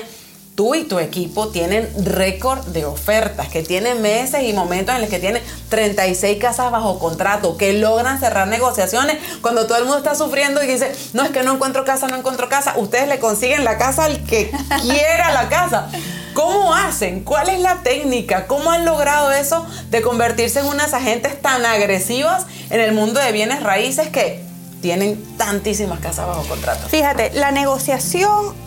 tú 0.55 0.75
y 0.75 0.85
tu 0.85 0.99
equipo 0.99 1.49
tienen 1.49 1.89
récord 2.05 2.65
de 2.67 2.85
ofertas, 2.85 3.49
que 3.49 3.63
tienen 3.63 4.01
meses 4.03 4.43
y 4.45 4.53
momentos 4.53 4.95
en 4.95 5.01
los 5.01 5.11
que 5.11 5.19
tienen 5.19 5.43
36 5.69 6.39
casas 6.39 6.71
bajo 6.71 6.99
contrato, 6.99 7.57
que 7.57 7.73
logran 7.73 8.21
cerrar 8.21 8.47
negociaciones 8.47 9.19
cuando 9.41 9.67
todo 9.67 9.79
el 9.79 9.85
mundo 9.85 9.99
está 9.99 10.15
sufriendo 10.15 10.63
y 10.63 10.67
dice, 10.67 10.93
no 11.13 11.25
es 11.25 11.31
que 11.31 11.43
no 11.43 11.55
encuentro 11.55 11.85
casa, 11.85 12.07
no 12.07 12.17
encuentro 12.17 12.49
casa, 12.49 12.75
ustedes 12.77 13.09
le 13.09 13.19
consiguen 13.19 13.65
la 13.65 13.79
casa 13.79 14.05
al 14.05 14.23
que 14.25 14.51
quiera 14.83 15.33
la 15.33 15.49
casa. 15.49 15.89
¿Cómo 16.35 16.75
hacen? 16.75 17.23
¿Cuál 17.23 17.49
es 17.49 17.61
la 17.61 17.83
técnica? 17.83 18.47
¿Cómo 18.49 18.71
han 18.73 18.85
logrado 18.85 19.31
eso 19.31 19.65
de 19.91 20.03
convertirse 20.03 20.61
en 20.61 20.67
unas 20.67 20.93
agentes 20.93 21.41
tan 21.41 21.65
agresivas 21.65 22.47
en 22.71 22.81
el 22.81 22.93
mundo 22.93 23.21
de 23.21 23.31
bienes 23.31 23.63
raíces 23.63 24.09
que 24.09 24.43
tienen 24.83 25.23
tantísimas 25.37 26.01
casas 26.01 26.27
bajo 26.27 26.43
contrato? 26.43 26.89
Fíjate, 26.89 27.31
la 27.35 27.53
negociación 27.53 28.64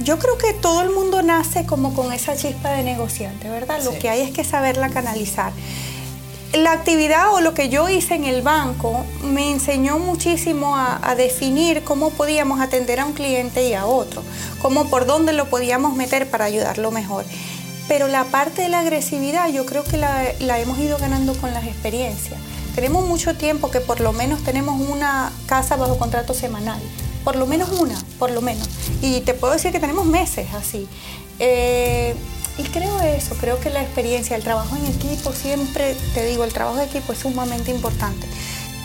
yo 0.00 0.18
creo 0.18 0.36
que 0.36 0.52
todo 0.52 0.82
el 0.82 0.90
mundo 0.90 1.22
nace 1.22 1.64
como 1.64 1.94
con 1.94 2.12
esa 2.12 2.36
chispa 2.36 2.70
de 2.70 2.82
negociante, 2.82 3.48
¿verdad? 3.48 3.82
Lo 3.82 3.98
que 3.98 4.08
hay 4.08 4.20
es 4.20 4.30
que 4.30 4.44
saberla 4.44 4.90
canalizar. 4.90 5.52
La 6.52 6.72
actividad 6.72 7.32
o 7.34 7.40
lo 7.40 7.54
que 7.54 7.68
yo 7.68 7.88
hice 7.88 8.14
en 8.14 8.24
el 8.24 8.42
banco 8.42 9.04
me 9.22 9.50
enseñó 9.50 9.98
muchísimo 9.98 10.76
a, 10.76 11.14
definir 11.16 11.82
cómo 11.82 12.10
podíamos 12.10 12.60
atender 12.60 13.00
a 13.00 13.06
un 13.06 13.14
cliente 13.14 13.68
y 13.68 13.74
a 13.74 13.86
otro, 13.86 14.22
cómo 14.62 14.88
por 14.88 15.06
dónde 15.06 15.32
lo 15.32 15.46
podíamos 15.46 15.96
meter 15.96 16.28
para 16.30 16.44
ayudarlo 16.44 16.90
mejor. 16.90 17.24
Pero 17.88 18.08
la 18.08 18.24
parte 18.24 18.62
de 18.62 18.68
la 18.68 18.80
agresividad 18.80 19.48
yo 19.48 19.66
creo 19.66 19.84
que 19.84 19.96
la, 19.96 20.24
la 20.40 20.58
hemos 20.58 20.78
ido 20.78 20.98
ganando 20.98 21.34
con 21.34 21.52
las 21.52 21.64
experiencias. 21.64 22.38
Tenemos 22.74 23.06
mucho 23.06 23.34
tiempo 23.36 23.70
que 23.70 23.80
por 23.80 24.00
lo 24.00 24.12
menos 24.12 24.42
tenemos 24.44 24.80
una 24.80 25.32
casa 25.46 25.76
bajo 25.76 25.98
contrato 25.98 26.34
semanal 26.34 26.80
por 27.26 27.34
lo 27.34 27.48
menos 27.48 27.70
una, 27.80 28.00
por 28.20 28.30
lo 28.30 28.40
menos. 28.40 28.68
Y 29.02 29.20
te 29.22 29.34
puedo 29.34 29.52
decir 29.52 29.72
que 29.72 29.80
tenemos 29.80 30.06
meses 30.06 30.46
así. 30.54 30.86
Eh, 31.40 32.14
y 32.56 32.62
creo 32.62 33.00
eso, 33.00 33.34
creo 33.40 33.58
que 33.58 33.68
la 33.68 33.82
experiencia, 33.82 34.36
el 34.36 34.44
trabajo 34.44 34.76
en 34.76 34.86
equipo, 34.86 35.32
siempre 35.32 35.96
te 36.14 36.24
digo, 36.24 36.44
el 36.44 36.52
trabajo 36.52 36.76
de 36.76 36.84
equipo 36.84 37.12
es 37.12 37.18
sumamente 37.18 37.72
importante. 37.72 38.28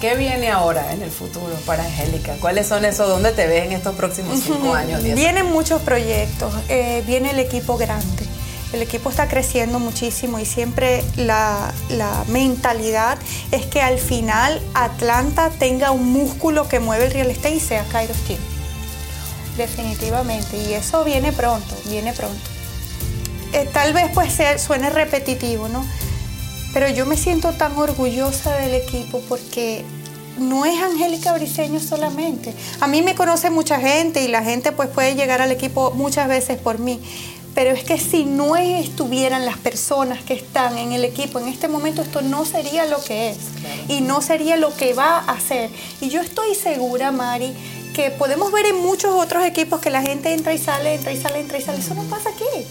¿Qué 0.01 0.15
viene 0.15 0.49
ahora 0.49 0.91
en 0.91 1.03
el 1.03 1.11
futuro 1.11 1.53
para 1.67 1.83
Angélica? 1.83 2.35
¿Cuáles 2.41 2.65
son 2.65 2.83
esos? 2.83 3.07
¿Dónde 3.07 3.31
te 3.31 3.45
ves 3.45 3.65
en 3.65 3.73
estos 3.73 3.93
próximos 3.93 4.39
cinco 4.43 4.73
años? 4.73 5.03
Vienen 5.03 5.45
muchos 5.51 5.79
proyectos, 5.83 6.51
eh, 6.67 7.03
viene 7.05 7.29
el 7.29 7.39
equipo 7.39 7.77
grande. 7.77 8.30
El 8.73 8.81
equipo 8.81 9.09
está 9.09 9.27
creciendo 9.27 9.79
muchísimo 9.79 10.39
y 10.39 10.45
siempre 10.45 11.03
la, 11.17 11.73
mentalidad 12.27 13.17
es 13.51 13.65
que 13.65 13.81
al 13.81 13.99
final 13.99 14.61
Atlanta 14.73 15.49
tenga 15.49 15.91
un 15.91 16.11
músculo 16.11 16.69
que 16.69 16.79
mueve 16.79 17.05
el 17.05 17.11
real 17.11 17.29
estate 17.29 17.55
y 17.55 17.59
sea 17.59 17.83
Kairos 17.91 18.17
Team. 18.27 18.39
Definitivamente. 19.57 20.57
Y 20.57 20.73
eso 20.73 21.03
viene 21.03 21.33
pronto, 21.33 21.75
viene 21.85 22.13
pronto. 22.13 22.39
Eh, 23.51 23.69
tal 23.73 23.93
vez 23.93 24.09
pues 24.13 24.37
suene 24.61 24.89
repetitivo, 24.89 25.67
¿no? 25.67 25.85
Pero 26.73 26.87
yo 26.89 27.05
me 27.05 27.17
siento 27.17 27.51
tan 27.51 27.77
orgullosa 27.77 28.55
del 28.55 28.75
equipo 28.75 29.21
porque 29.27 29.83
no 30.39 30.65
es 30.65 30.81
Angélica 30.81 31.33
Briseño 31.33 31.81
solamente. 31.81 32.53
A 32.79 32.87
mí 32.87 33.01
me 33.01 33.15
conoce 33.15 33.49
mucha 33.49 33.79
gente 33.79 34.23
y 34.23 34.29
la 34.29 34.43
gente 34.43 34.71
pues 34.71 34.87
puede 34.89 35.15
llegar 35.15 35.41
al 35.41 35.51
equipo 35.51 35.91
muchas 35.91 36.29
veces 36.29 36.57
por 36.57 36.79
mí 36.79 37.01
pero 37.53 37.71
es 37.71 37.83
que 37.83 37.97
si 37.97 38.23
no 38.23 38.55
estuvieran 38.55 39.45
las 39.45 39.57
personas 39.57 40.23
que 40.23 40.33
están 40.33 40.77
en 40.77 40.93
el 40.93 41.03
equipo 41.03 41.39
en 41.39 41.47
este 41.47 41.67
momento, 41.67 42.01
esto 42.01 42.21
no 42.21 42.45
sería 42.45 42.85
lo 42.85 43.03
que 43.03 43.31
es 43.31 43.37
y 43.89 44.01
no 44.01 44.21
sería 44.21 44.55
lo 44.55 44.75
que 44.75 44.93
va 44.93 45.19
a 45.19 45.39
ser. 45.39 45.69
Y 45.99 46.09
yo 46.09 46.21
estoy 46.21 46.55
segura, 46.55 47.11
Mari, 47.11 47.53
que 47.93 48.09
podemos 48.11 48.51
ver 48.51 48.67
en 48.67 48.77
muchos 48.77 49.13
otros 49.13 49.43
equipos 49.45 49.81
que 49.81 49.89
la 49.89 50.01
gente 50.01 50.33
entra 50.33 50.53
y 50.53 50.57
sale, 50.57 50.95
entra 50.95 51.11
y 51.11 51.17
sale, 51.17 51.39
entra 51.39 51.57
y 51.57 51.61
sale. 51.61 51.79
Eso 51.79 51.93
no 51.93 52.03
pasa 52.03 52.29
aquí. 52.29 52.65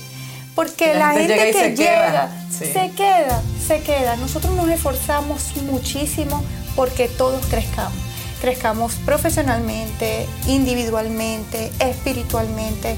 Porque 0.55 0.95
la, 0.95 1.12
gente, 1.12 1.35
que 1.35 1.77
llega, 1.77 2.31
se 2.51 2.90
queda, 2.90 3.43
se 3.66 3.81
queda. 3.83 4.16
Nosotros 4.16 4.55
nos 4.55 4.69
esforzamos 4.69 5.55
muchísimo 5.71 6.43
porque 6.75 7.09
todos 7.09 7.45
crezcamos. 7.47 7.99
Crezcamos 8.40 8.95
profesionalmente, 9.05 10.27
individualmente, 10.47 11.71
espiritualmente 11.79 12.97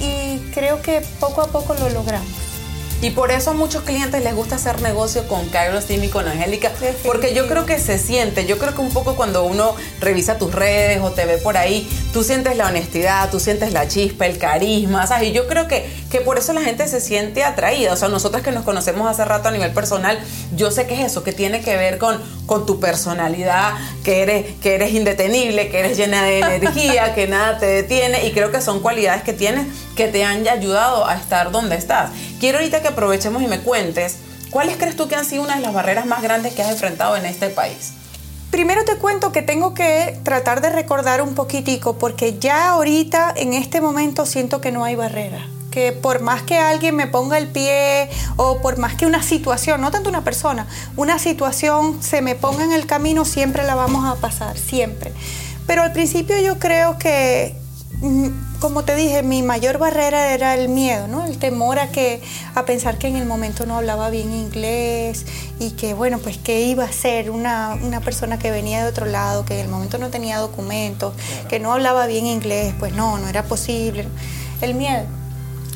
y 0.00 0.38
creo 0.52 0.82
que 0.82 1.02
poco 1.20 1.42
a 1.42 1.48
poco 1.48 1.74
lo 1.74 1.88
logramos. 1.90 2.48
Y 3.00 3.10
por 3.10 3.30
eso 3.30 3.50
a 3.50 3.54
muchos 3.54 3.84
clientes 3.84 4.24
les 4.24 4.34
gusta 4.34 4.56
hacer 4.56 4.82
negocio 4.82 5.28
con 5.28 5.48
Kairos 5.50 5.86
Team 5.86 6.02
y 6.02 6.08
con 6.08 6.26
Angélica, 6.26 6.72
porque 7.04 7.32
yo 7.32 7.46
creo 7.46 7.64
que 7.64 7.78
se 7.78 7.96
siente, 7.96 8.44
yo 8.44 8.58
creo 8.58 8.74
que 8.74 8.80
un 8.80 8.90
poco 8.90 9.14
cuando 9.14 9.44
uno 9.44 9.76
revisa 10.00 10.36
tus 10.36 10.52
redes 10.52 11.00
o 11.00 11.12
te 11.12 11.24
ve 11.24 11.38
por 11.38 11.56
ahí, 11.56 11.88
tú 12.12 12.24
sientes 12.24 12.56
la 12.56 12.66
honestidad, 12.66 13.30
tú 13.30 13.38
sientes 13.38 13.72
la 13.72 13.86
chispa, 13.86 14.26
el 14.26 14.38
carisma, 14.38 15.06
¿sabes? 15.06 15.28
Y 15.28 15.32
yo 15.32 15.46
creo 15.46 15.68
que, 15.68 15.88
que 16.10 16.20
por 16.20 16.38
eso 16.38 16.52
la 16.52 16.62
gente 16.62 16.88
se 16.88 17.00
siente 17.00 17.44
atraída, 17.44 17.92
o 17.92 17.96
sea, 17.96 18.08
nosotras 18.08 18.42
que 18.42 18.50
nos 18.50 18.64
conocemos 18.64 19.08
hace 19.08 19.24
rato 19.24 19.48
a 19.48 19.52
nivel 19.52 19.72
personal, 19.72 20.18
yo 20.54 20.70
sé 20.70 20.86
que 20.86 20.94
es 20.94 21.00
eso, 21.00 21.22
que 21.22 21.32
tiene 21.32 21.60
que 21.60 21.76
ver 21.76 21.98
con, 21.98 22.18
con 22.46 22.64
tu 22.64 22.80
personalidad, 22.80 23.74
que 24.04 24.22
eres, 24.22 24.46
que 24.62 24.74
eres 24.74 24.92
indetenible, 24.92 25.68
que 25.68 25.80
eres 25.80 25.96
llena 25.96 26.22
de 26.22 26.38
energía, 26.38 27.14
que 27.14 27.26
nada 27.28 27.58
te 27.58 27.66
detiene, 27.66 28.26
y 28.26 28.32
creo 28.32 28.50
que 28.50 28.60
son 28.62 28.80
cualidades 28.80 29.22
que 29.22 29.32
tienes 29.34 29.66
que 29.96 30.08
te 30.08 30.24
han 30.24 30.46
ayudado 30.48 31.06
a 31.06 31.16
estar 31.16 31.50
donde 31.50 31.76
estás. 31.76 32.10
Quiero 32.40 32.58
ahorita 32.58 32.80
que 32.80 32.88
aprovechemos 32.88 33.42
y 33.42 33.46
me 33.46 33.60
cuentes, 33.60 34.16
¿cuáles 34.50 34.76
crees 34.76 34.96
tú 34.96 35.08
que 35.08 35.16
han 35.16 35.24
sido 35.24 35.42
una 35.42 35.56
de 35.56 35.60
las 35.60 35.74
barreras 35.74 36.06
más 36.06 36.22
grandes 36.22 36.54
que 36.54 36.62
has 36.62 36.70
enfrentado 36.70 37.16
en 37.16 37.26
este 37.26 37.50
país? 37.50 37.92
Primero 38.50 38.82
te 38.84 38.96
cuento 38.96 39.30
que 39.30 39.42
tengo 39.42 39.74
que 39.74 40.18
tratar 40.22 40.62
de 40.62 40.70
recordar 40.70 41.20
un 41.20 41.34
poquitico 41.34 41.98
porque 41.98 42.38
ya 42.38 42.70
ahorita 42.70 43.34
en 43.36 43.52
este 43.52 43.82
momento 43.82 44.24
siento 44.24 44.62
que 44.62 44.72
no 44.72 44.84
hay 44.84 44.94
barrera. 44.94 45.46
Que 45.78 45.92
por 45.92 46.22
más 46.22 46.42
que 46.42 46.58
alguien 46.58 46.96
me 46.96 47.06
ponga 47.06 47.38
el 47.38 47.46
pie 47.46 48.10
o 48.34 48.60
por 48.60 48.78
más 48.78 48.96
que 48.96 49.06
una 49.06 49.22
situación, 49.22 49.80
no 49.80 49.92
tanto 49.92 50.08
una 50.08 50.24
persona, 50.24 50.66
una 50.96 51.20
situación 51.20 52.02
se 52.02 52.20
me 52.20 52.34
ponga 52.34 52.64
en 52.64 52.72
el 52.72 52.84
camino, 52.84 53.24
siempre 53.24 53.64
la 53.64 53.76
vamos 53.76 54.04
a 54.04 54.16
pasar, 54.16 54.58
siempre. 54.58 55.12
Pero 55.68 55.84
al 55.84 55.92
principio 55.92 56.36
yo 56.40 56.58
creo 56.58 56.98
que 56.98 57.54
mm, 58.00 58.58
como 58.58 58.82
te 58.82 58.96
dije, 58.96 59.22
mi 59.22 59.44
mayor 59.44 59.78
barrera 59.78 60.32
era 60.34 60.56
el 60.56 60.68
miedo, 60.68 61.06
¿no? 61.06 61.24
El 61.24 61.38
temor 61.38 61.78
a 61.78 61.92
que 61.92 62.20
a 62.56 62.64
pensar 62.64 62.98
que 62.98 63.06
en 63.06 63.14
el 63.14 63.24
momento 63.24 63.64
no 63.64 63.76
hablaba 63.76 64.10
bien 64.10 64.32
inglés 64.32 65.26
y 65.60 65.70
que 65.70 65.94
bueno, 65.94 66.18
pues 66.18 66.38
que 66.38 66.62
iba 66.62 66.82
a 66.82 66.92
ser 66.92 67.30
una, 67.30 67.78
una 67.84 68.00
persona 68.00 68.36
que 68.36 68.50
venía 68.50 68.82
de 68.82 68.90
otro 68.90 69.06
lado, 69.06 69.44
que 69.44 69.54
en 69.54 69.66
el 69.66 69.68
momento 69.68 69.96
no 69.98 70.10
tenía 70.10 70.38
documentos, 70.38 71.14
que 71.48 71.60
no 71.60 71.72
hablaba 71.72 72.08
bien 72.08 72.26
inglés, 72.26 72.74
pues 72.80 72.94
no, 72.94 73.16
no 73.18 73.28
era 73.28 73.44
posible. 73.44 74.08
El 74.60 74.74
miedo. 74.74 75.06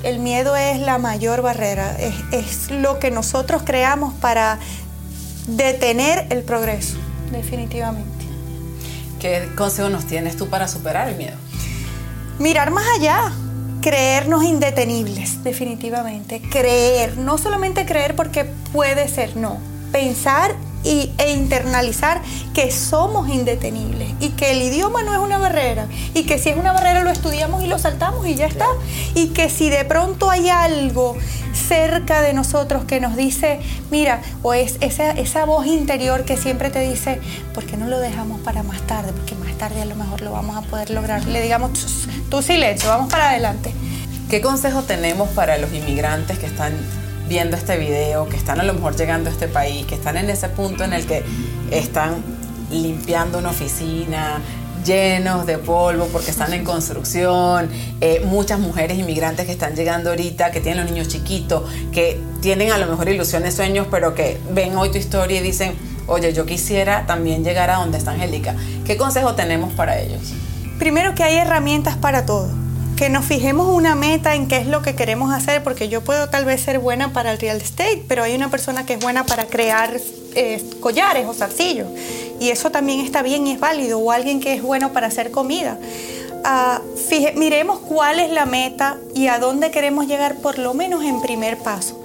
El 0.03 0.19
miedo 0.19 0.57
es 0.57 0.81
la 0.81 0.99
mayor 0.99 1.43
barrera, 1.43 1.97
es, 1.99 2.15
es 2.33 2.71
lo 2.71 2.99
que 2.99 3.11
nosotros 3.11 3.63
creamos 3.65 4.15
para 4.15 4.59
detener 5.47 6.27
el 6.31 6.43
progreso, 6.43 6.97
definitivamente. 7.31 8.27
¿Qué 9.21 9.49
consejo 9.57 9.89
nos 9.89 10.07
tienes 10.07 10.37
tú 10.37 10.49
para 10.49 10.67
superar 10.67 11.09
el 11.09 11.17
miedo? 11.17 11.37
Mirar 12.41 12.73
más 12.73 12.85
allá, 12.99 13.33
creernos 13.81 14.43
indetenibles, 14.43 15.45
definitivamente. 15.45 16.43
Creer, 16.51 17.17
no 17.19 17.39
solamente 17.39 17.87
creer 17.87 18.17
porque 18.17 18.45
puede 18.73 19.07
ser, 19.09 19.37
no. 19.37 19.59
Pensar 19.93 20.57
y, 20.85 21.11
e 21.19 21.33
internalizar 21.33 22.23
que 22.55 22.71
somos 22.71 23.29
indetenibles 23.29 24.11
y 24.21 24.31
que 24.31 24.53
el 24.53 24.63
idioma 24.63 25.03
no 25.03 25.13
es 25.13 25.19
una 25.19 25.39
barrera 25.39 25.87
y 26.15 26.25
que 26.25 26.39
si 26.39 26.51
es 26.51 26.57
una 26.57 26.73
barrera 26.73 27.03
lo 27.03 27.11
estudiamos 27.11 27.63
y 27.63 27.67
lo 27.67 27.79
saltamos 27.79 28.27
y 28.27 28.35
ya 28.35 28.47
está. 28.47 28.67
Y 29.15 29.29
que 29.29 29.49
si 29.49 29.71
de 29.71 29.85
pronto 29.85 30.31
hay 30.31 30.49
algo 30.49 31.17
cerca 31.53 32.21
de 32.23 32.33
nosotros 32.33 32.85
que 32.85 33.01
nos 33.01 33.17
dice, 33.17 33.61
mira, 33.91 34.23
o 34.43 34.55
es 34.55 34.77
esa, 34.81 35.11
esa 35.13 35.45
voz 35.45 35.67
interior 35.67 36.25
que 36.25 36.37
siempre 36.37 36.71
te 36.71 36.81
dice, 36.81 37.21
¿por 37.55 37.65
qué 37.65 37.77
no 37.77 37.87
lo 37.87 37.99
dejamos 37.99 38.41
para 38.41 38.63
más 38.63 38.81
tarde? 38.83 39.13
Porque 39.13 39.35
más 39.35 39.53
tarde 39.59 39.83
a 39.83 39.85
lo 39.85 39.95
mejor 39.95 40.23
lo 40.23 40.33
vamos 40.33 40.57
a 40.57 40.63
poder 40.63 40.91
lograr. 40.91 41.25
Le 41.27 41.43
digamos, 41.43 41.73
"Tus, 41.73 42.09
tú 42.31 42.43
silencio, 42.43 42.89
vamos 42.89 43.11
para 43.11 43.31
adelante. 43.31 43.73
¿Qué 44.29 44.41
consejo 44.41 44.83
tenemos 44.83 45.29
para 45.31 45.59
los 45.59 45.73
inmigrantes 45.73 46.39
que 46.39 46.47
están 46.47 46.73
viendo 47.33 47.57
este 47.57 47.79
video, 47.79 48.29
que 48.29 48.37
están 48.37 48.61
a 48.61 48.63
lo 48.63 48.75
mejor 48.75 48.95
llegando 48.95 49.31
a 49.31 49.33
este 49.33 49.49
país, 49.49 49.87
que 49.87 49.95
están 49.95 50.19
en 50.19 50.29
ese 50.29 50.51
punto 50.51 50.85
en 50.85 50.93
el 50.93 51.07
que 51.07 51.25
están 51.71 52.23
limpiando 52.71 53.39
una 53.39 53.49
oficina, 53.49 54.39
llenos 54.85 55.47
de 55.47 55.57
polvo 55.57 56.09
porque 56.13 56.31
están 56.31 56.53
en 56.53 56.63
construcción, 56.63 57.71
eh, 58.03 58.23
muchas 58.27 58.59
mujeres 58.59 58.99
inmigrantes 58.99 59.47
que 59.47 59.53
están 59.53 59.75
llegando 59.75 60.11
ahorita, 60.11 60.51
que 60.51 60.61
tienen 60.61 60.83
los 60.83 60.93
niños 60.93 61.09
chiquitos, 61.09 61.63
que 61.91 62.21
tienen 62.43 62.71
a 62.71 62.77
lo 62.77 62.87
mejor 62.87 63.09
ilusiones, 63.09 63.55
sueños, 63.55 63.87
pero 63.91 64.15
que 64.15 64.39
ven 64.51 64.77
hoy 64.77 64.91
tu 64.91 64.99
historia 64.99 65.41
y 65.41 65.43
dicen, 65.43 65.73
oye, 66.09 66.35
yo 66.35 66.45
quisiera 66.45 67.07
también 67.07 67.45
llegar 67.45 67.71
a 67.71 67.77
donde 67.77 67.97
está 67.97 68.11
Angélica. 68.11 68.57
¿Qué 68.85 68.99
consejo 68.99 69.35
tenemos 69.35 69.73
para 69.73 69.99
ellos? 69.99 70.21
Primero 70.79 71.15
que 71.15 71.23
hay 71.23 71.37
herramientas 71.37 71.97
para 71.97 72.27
todo. 72.27 72.62
Que 73.03 73.09
nos 73.09 73.25
fijemos 73.25 73.67
una 73.67 73.97
meta 73.97 74.37
en 74.37 74.47
qué 74.47 74.59
es 74.59 74.69
lo 74.69 74.81
que 74.81 74.95
queremos 74.95 75.35
hacer, 75.35 75.65
porque 75.65 75.89
yo 75.89 76.03
puedo 76.05 76.29
tal 76.29 76.45
vez 76.45 76.61
ser 76.61 76.79
buena 76.79 77.13
para 77.13 77.33
el 77.33 77.41
real 77.41 77.57
estate, 77.57 78.05
pero 78.07 78.23
hay 78.23 78.33
una 78.33 78.49
persona 78.49 78.87
que 78.87 78.93
es 78.93 79.01
buena 79.01 79.27
para 79.27 79.47
crear 79.47 80.01
eh, 80.37 80.63
collares 80.79 81.27
o 81.27 81.35
zarcillos. 81.35 81.89
Y 82.39 82.51
eso 82.51 82.71
también 82.71 83.01
está 83.01 83.23
bien 83.23 83.45
y 83.49 83.55
es 83.55 83.59
válido. 83.59 83.99
O 83.99 84.13
alguien 84.13 84.39
que 84.39 84.55
es 84.55 84.63
bueno 84.63 84.93
para 84.93 85.09
hacer 85.09 85.33
comida. 85.33 85.81
Ah, 86.45 86.81
miremos 87.35 87.81
cuál 87.81 88.21
es 88.21 88.31
la 88.31 88.47
meta 88.47 88.99
y 89.17 89.27
a 89.27 89.41
dónde 89.41 89.73
queremos 89.73 90.07
llegar, 90.07 90.37
por 90.37 90.61
lo 90.61 90.73
menos 90.73 91.03
en 91.03 91.21
primer 91.23 91.59
paso. 91.59 92.01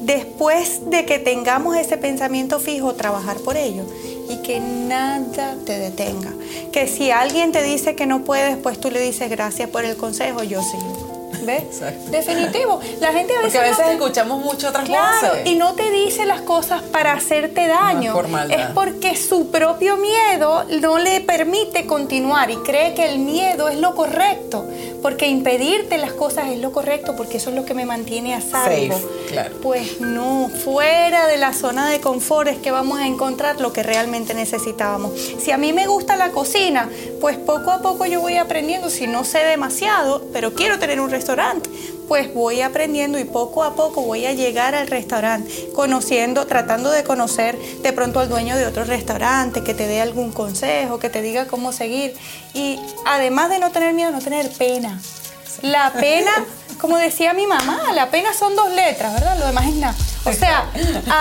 Después 0.00 0.88
de 0.88 1.04
que 1.04 1.18
tengamos 1.18 1.76
ese 1.76 1.98
pensamiento 1.98 2.58
fijo, 2.58 2.94
trabajar 2.94 3.36
por 3.36 3.58
ello 3.58 3.84
y 4.28 4.36
que 4.42 4.60
nada 4.60 5.54
te 5.64 5.78
detenga. 5.78 6.32
Que 6.72 6.86
si 6.86 7.10
alguien 7.10 7.52
te 7.52 7.62
dice 7.62 7.94
que 7.96 8.06
no 8.06 8.24
puedes, 8.24 8.56
pues 8.56 8.80
tú 8.80 8.90
le 8.90 9.00
dices 9.00 9.30
gracias 9.30 9.68
por 9.70 9.84
el 9.84 9.96
consejo, 9.96 10.42
yo 10.42 10.62
sigo. 10.62 11.06
¿Ves? 11.44 11.62
Exacto. 11.62 12.10
Definitivo. 12.10 12.80
La 13.00 13.12
gente 13.12 13.32
a 13.34 13.40
veces, 13.42 13.52
Porque 13.54 13.58
a 13.58 13.62
veces 13.62 13.78
no 13.78 13.84
te- 13.86 13.92
escuchamos 13.94 14.44
mucho 14.44 14.68
otras 14.68 14.84
Claro, 14.84 15.28
voces. 15.28 15.46
y 15.46 15.54
no 15.54 15.74
te 15.74 15.90
dice 15.90 16.26
las 16.26 16.42
cosas 16.42 16.82
para 16.82 17.12
hacerte 17.14 17.66
daño. 17.68 18.12
por 18.12 18.28
maldad. 18.28 18.58
es 18.60 18.66
porque 18.74 19.16
su 19.16 19.50
propio 19.50 19.96
miedo 19.96 20.64
no 20.82 20.98
le 20.98 21.20
permite 21.20 21.86
continuar 21.86 22.50
y 22.50 22.56
cree 22.56 22.92
que 22.94 23.06
el 23.06 23.20
miedo 23.20 23.68
es 23.68 23.78
lo 23.78 23.94
correcto. 23.94 24.66
Porque 25.02 25.28
impedirte 25.28 25.96
las 25.98 26.12
cosas 26.12 26.50
es 26.50 26.58
lo 26.58 26.72
correcto, 26.72 27.14
porque 27.16 27.36
eso 27.36 27.50
es 27.50 27.56
lo 27.56 27.64
que 27.64 27.74
me 27.74 27.84
mantiene 27.84 28.34
a 28.34 28.40
salvo. 28.40 28.94
Safe, 28.94 29.06
claro. 29.28 29.56
Pues 29.62 30.00
no, 30.00 30.50
fuera 30.64 31.26
de 31.26 31.36
la 31.36 31.52
zona 31.52 31.88
de 31.88 32.00
confort 32.00 32.48
es 32.48 32.58
que 32.58 32.70
vamos 32.70 32.98
a 32.98 33.06
encontrar 33.06 33.60
lo 33.60 33.72
que 33.72 33.82
realmente 33.82 34.34
necesitábamos. 34.34 35.12
Si 35.38 35.50
a 35.50 35.58
mí 35.58 35.72
me 35.72 35.86
gusta 35.86 36.16
la 36.16 36.30
cocina, 36.30 36.88
pues 37.20 37.36
poco 37.36 37.70
a 37.70 37.80
poco 37.80 38.06
yo 38.06 38.20
voy 38.20 38.36
aprendiendo. 38.36 38.90
Si 38.90 39.06
no 39.06 39.24
sé 39.24 39.38
demasiado, 39.38 40.22
pero 40.32 40.54
quiero 40.54 40.78
tener 40.78 41.00
un 41.00 41.10
restaurante, 41.10 41.70
pues 42.08 42.32
voy 42.32 42.62
aprendiendo 42.62 43.18
y 43.18 43.24
poco 43.24 43.62
a 43.62 43.76
poco 43.76 44.02
voy 44.02 44.24
a 44.26 44.32
llegar 44.32 44.74
al 44.74 44.88
restaurante, 44.88 45.68
conociendo, 45.74 46.46
tratando 46.46 46.90
de 46.90 47.04
conocer 47.04 47.58
de 47.82 47.92
pronto 47.92 48.18
al 48.18 48.28
dueño 48.28 48.56
de 48.56 48.66
otro 48.66 48.84
restaurante, 48.84 49.62
que 49.62 49.74
te 49.74 49.86
dé 49.86 50.00
algún 50.00 50.32
consejo, 50.32 50.98
que 50.98 51.10
te 51.10 51.22
diga 51.22 51.46
cómo 51.46 51.72
seguir. 51.72 52.16
Y 52.54 52.80
además 53.06 53.50
de 53.50 53.58
no 53.58 53.70
tener 53.70 53.92
miedo, 53.92 54.10
no 54.10 54.20
tener 54.20 54.50
pena. 54.52 54.98
La 55.62 55.92
pena, 55.92 56.30
como 56.78 56.96
decía 56.96 57.34
mi 57.34 57.46
mamá, 57.46 57.92
la 57.94 58.10
pena 58.10 58.32
son 58.32 58.56
dos 58.56 58.70
letras, 58.72 59.12
¿verdad? 59.14 59.38
Lo 59.38 59.46
demás 59.46 59.66
es 59.66 59.74
nada. 59.74 59.94
O 60.24 60.32
sea, 60.32 60.66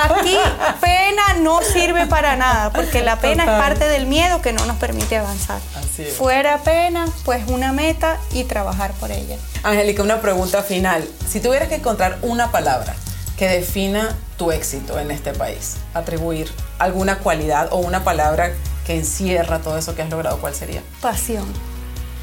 aquí 0.10 0.38
pena 0.82 1.34
no 1.40 1.62
sirve 1.62 2.08
para 2.08 2.36
nada, 2.36 2.72
porque 2.72 3.02
la 3.02 3.20
pena 3.20 3.44
es 3.44 3.50
parte 3.50 3.88
del 3.88 4.06
miedo 4.06 4.42
que 4.42 4.54
no 4.54 4.66
nos 4.66 4.78
permite 4.78 5.18
avanzar. 5.18 5.60
Así 5.76 6.04
es. 6.04 6.14
Fuera 6.16 6.60
pena, 6.60 7.06
pues 7.26 7.48
una 7.48 7.72
meta 7.72 8.18
y 8.32 8.44
trabajar 8.44 8.92
por 8.94 9.12
ella. 9.12 9.38
Angélica, 9.64 10.04
una 10.04 10.22
pregunta 10.22 10.64
final. 10.64 11.08
Si 11.28 11.40
tuvieras 11.40 11.70
que 11.70 11.76
encontrar 11.76 12.20
una 12.22 12.52
palabra 12.52 12.96
que 13.38 13.48
defina 13.48 14.16
tu 14.38 14.52
éxito 14.52 15.00
en 15.00 15.12
este 15.12 15.34
país, 15.34 15.78
atribuir 15.94 16.52
alguna 16.80 17.20
cualidad 17.20 17.70
o 17.72 17.78
una 17.78 18.04
palabra 18.04 18.52
que 18.86 18.96
encierra 18.96 19.60
todo 19.60 19.78
eso 19.78 19.96
que 19.96 20.02
has 20.02 20.10
logrado, 20.10 20.40
¿cuál 20.40 20.56
sería? 20.56 20.82
Pasión. 21.02 21.46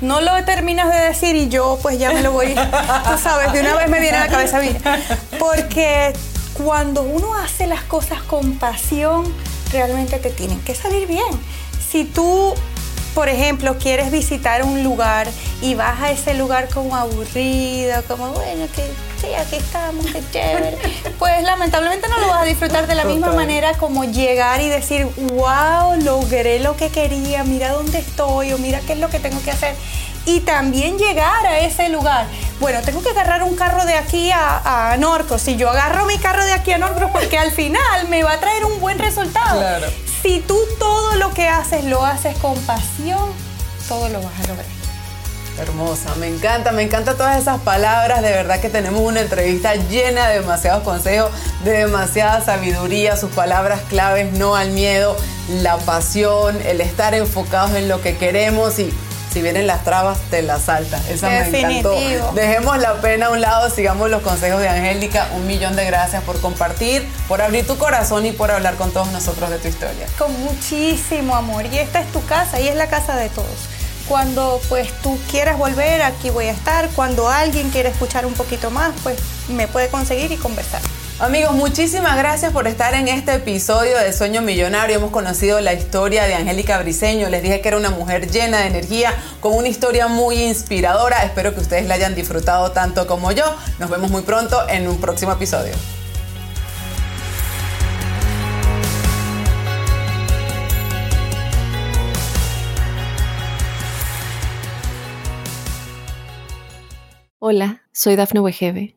No 0.01 0.21
lo 0.21 0.45
terminas 0.45 0.93
de 0.93 1.01
decir 1.01 1.37
y 1.37 1.49
yo 1.49 1.79
pues 1.83 1.99
ya 1.99 2.13
me 2.13 2.23
lo 2.23 2.33
voy, 2.33 2.55
tú 2.55 3.19
sabes, 3.23 3.53
de 3.53 3.61
una 3.61 3.75
vez 3.75 3.89
me 3.89 4.01
viene 4.01 4.19
a 4.19 4.27
la 4.27 4.29
cabeza 4.29 4.61
mía. 4.61 4.79
Porque 5.39 6.13
cuando 6.55 7.03
uno 7.03 7.35
hace 7.35 7.67
las 7.67 7.83
cosas 7.83 8.23
con 8.23 8.59
pasión, 8.59 9.25
realmente 9.73 10.19
te 10.19 10.31
tienen 10.31 10.61
que 10.61 10.75
salir 10.75 11.07
bien. 11.07 11.25
Si 11.91 12.05
tú, 12.05 12.55
por 13.15 13.29
ejemplo, 13.29 13.79
quieres 13.79 14.11
visitar 14.11 14.65
un 14.65 14.83
lugar 14.83 15.29
y 15.63 15.75
vas 15.75 16.03
a 16.03 16.11
ese 16.11 16.35
lugar 16.35 16.69
como 16.69 16.97
aburrido, 16.97 18.03
como 18.09 18.31
bueno, 18.33 18.67
que 18.75 18.83
sí, 19.21 19.33
aquí 19.35 19.57
estamos, 19.57 20.05
qué 20.07 20.21
chévere, 20.33 20.77
pues 21.19 21.43
lamentablemente 21.45 22.09
no 22.09 22.19
lo 22.19 22.29
vas 22.29 22.43
a 22.43 22.45
disfrutar 22.45 22.87
de 22.87 22.95
la 22.97 23.05
misma 23.05 23.29
Total. 23.29 23.47
manera 23.47 23.75
como 23.75 24.05
llegar 24.05 24.61
y 24.61 24.69
decir, 24.69 25.07
wow, 25.33 25.95
logré 26.03 26.59
lo 26.59 26.77
que 26.77 26.91
quería, 26.91 27.45
mira 27.45 27.71
dónde 27.73 27.99
estoy 27.99 28.53
o 28.53 28.59
mira 28.59 28.81
qué 28.81 28.95
es 28.95 28.99
lo 28.99 29.09
que 29.09 29.21
tengo 29.21 29.41
que 29.43 29.53
hacer. 29.53 29.75
Y 30.27 30.41
también 30.41 30.99
llegar 30.99 31.45
a 31.45 31.59
ese 31.61 31.91
lugar. 31.91 32.27
Bueno, 32.59 32.81
tengo 32.81 33.03
que 33.03 33.11
agarrar 33.11 33.43
un 33.43 33.57
carro 33.57 33.85
de 33.85 33.93
aquí 33.93 34.31
a, 34.33 34.93
a 34.93 34.97
Norcos. 34.97 35.43
Si 35.43 35.57
yo 35.57 35.69
agarro 35.69 36.07
mi 36.07 36.17
carro 36.17 36.43
de 36.47 36.53
aquí 36.53 36.73
a 36.73 36.79
Norcos, 36.79 37.11
porque 37.13 37.37
al 37.37 37.53
final 37.53 38.09
me 38.09 38.23
va 38.23 38.33
a 38.33 38.41
traer 38.41 38.65
un 38.65 38.81
buen 38.81 38.99
resultado. 38.99 39.61
Claro. 39.61 39.87
Si 40.25 40.41
tú 40.41 40.59
todo 40.79 41.17
lo 41.17 41.35
que 41.35 41.49
haces 41.49 41.85
lo 41.85 42.03
haces 42.03 42.35
con 42.39 42.59
pasión, 42.61 43.29
todo 43.87 44.09
lo 44.09 44.23
vas 44.23 44.33
a 44.43 44.49
lograr. 44.49 44.65
Hermosa, 45.59 46.15
me 46.15 46.29
encanta, 46.29 46.73
me 46.73 46.83
encanta 46.83 47.13
todas 47.13 47.39
esas 47.39 47.61
palabras. 47.61 48.23
De 48.23 48.31
verdad 48.31 48.59
que 48.59 48.71
tenemos 48.71 49.03
una 49.03 49.21
entrevista 49.21 49.75
llena 49.75 50.29
de 50.29 50.41
demasiados 50.41 50.83
consejos, 50.83 51.31
de 51.63 51.73
demasiada 51.73 52.43
sabiduría, 52.43 53.19
sus 53.19 53.33
palabras 53.33 53.83
claves, 53.91 54.33
no 54.33 54.57
al 54.57 54.71
miedo, 54.71 55.15
la 55.61 55.77
pasión, 55.77 56.59
el 56.65 56.81
estar 56.81 57.13
enfocados 57.13 57.75
en 57.75 57.91
lo 57.91 58.01
que 58.01 58.17
queremos 58.17 58.79
y 58.79 58.95
si 59.35 59.43
vienen 59.43 59.67
las 59.67 59.83
trabas, 59.83 60.19
te 60.31 60.43
las 60.43 60.63
saltas. 60.63 61.09
Esa 61.09 61.29
me 61.29 61.49
encantó. 61.49 61.93
Dejemos 62.35 62.79
la 62.79 63.01
pena 63.01 63.27
a 63.27 63.31
un 63.31 63.41
lado, 63.41 63.69
sigamos 63.69 64.09
los 64.09 64.23
consejos 64.23 64.61
de 64.61 64.69
Angélica. 64.69 65.27
Un 65.35 65.49
millón 65.49 65.75
de 65.75 65.85
gracias 65.85 66.23
por 66.23 66.41
compartir, 66.41 67.05
por 67.27 67.43
abrir 67.43 67.67
tu 67.67 67.77
corazón 67.77 68.25
y 68.27 68.31
por 68.31 68.53
hablar 68.53 68.77
con 68.77 68.93
todos 68.93 69.09
nosotros 69.09 69.51
de 69.51 69.59
tu 69.59 69.67
historia. 69.67 70.07
Con 70.19 70.33
muchísimo 70.45 71.35
amor. 71.35 71.67
Y 71.67 71.79
esta 71.79 72.01
es 72.01 72.13
tu 72.13 72.25
casa 72.27 72.61
y 72.61 72.69
es 72.69 72.77
la 72.77 72.87
casa 72.87 73.17
de 73.17 73.29
todos. 73.29 73.49
Cuando 74.07 74.61
pues 74.69 74.93
tú 75.03 75.19
quieras 75.29 75.59
volver, 75.59 76.03
aquí 76.03 76.31
voy 76.31 76.47
a 76.47 76.53
estar. 76.53 76.89
Cuando 76.91 77.29
alguien 77.29 77.71
quiera 77.71 77.89
escuchar 77.89 78.27
un 78.27 78.35
poquito 78.35 78.71
más, 78.71 78.93
pues 79.03 79.19
me 79.49 79.67
puede 79.67 79.89
conseguir 79.89 80.31
y 80.31 80.37
conversar. 80.37 80.81
Amigos, 81.21 81.55
muchísimas 81.55 82.17
gracias 82.17 82.53
por 82.53 82.67
estar 82.67 82.93
en 82.95 83.07
este 83.07 83.35
episodio 83.35 83.97
de 83.99 84.13
Sueño 84.13 84.43
Millonario. 84.43 84.97
Hemos 84.97 85.13
conocido 85.13 85.61
la 85.61 85.73
historia 85.73 86.25
de 86.25 86.35
Angélica 86.35 86.77
Briseño. 86.81 87.29
Les 87.31 87.41
dije 87.41 87.61
que 87.61 87.69
era 87.69 87.77
una 87.77 87.91
mujer 87.91 88.29
llena 88.29 88.59
de 88.59 88.67
energía, 88.67 89.15
con 89.39 89.55
una 89.55 89.69
historia 89.69 90.09
muy 90.09 90.43
inspiradora. 90.43 91.23
Espero 91.23 91.55
que 91.55 91.61
ustedes 91.61 91.87
la 91.87 91.95
hayan 91.95 92.17
disfrutado 92.17 92.73
tanto 92.73 93.07
como 93.07 93.31
yo. 93.31 93.45
Nos 93.79 93.91
vemos 93.91 94.11
muy 94.11 94.23
pronto 94.23 94.69
en 94.69 94.89
un 94.89 95.01
próximo 95.01 95.31
episodio. 95.31 95.73
Hola, 107.39 107.83
soy 107.93 108.17
Dafne 108.17 108.41
Wegebe 108.41 108.97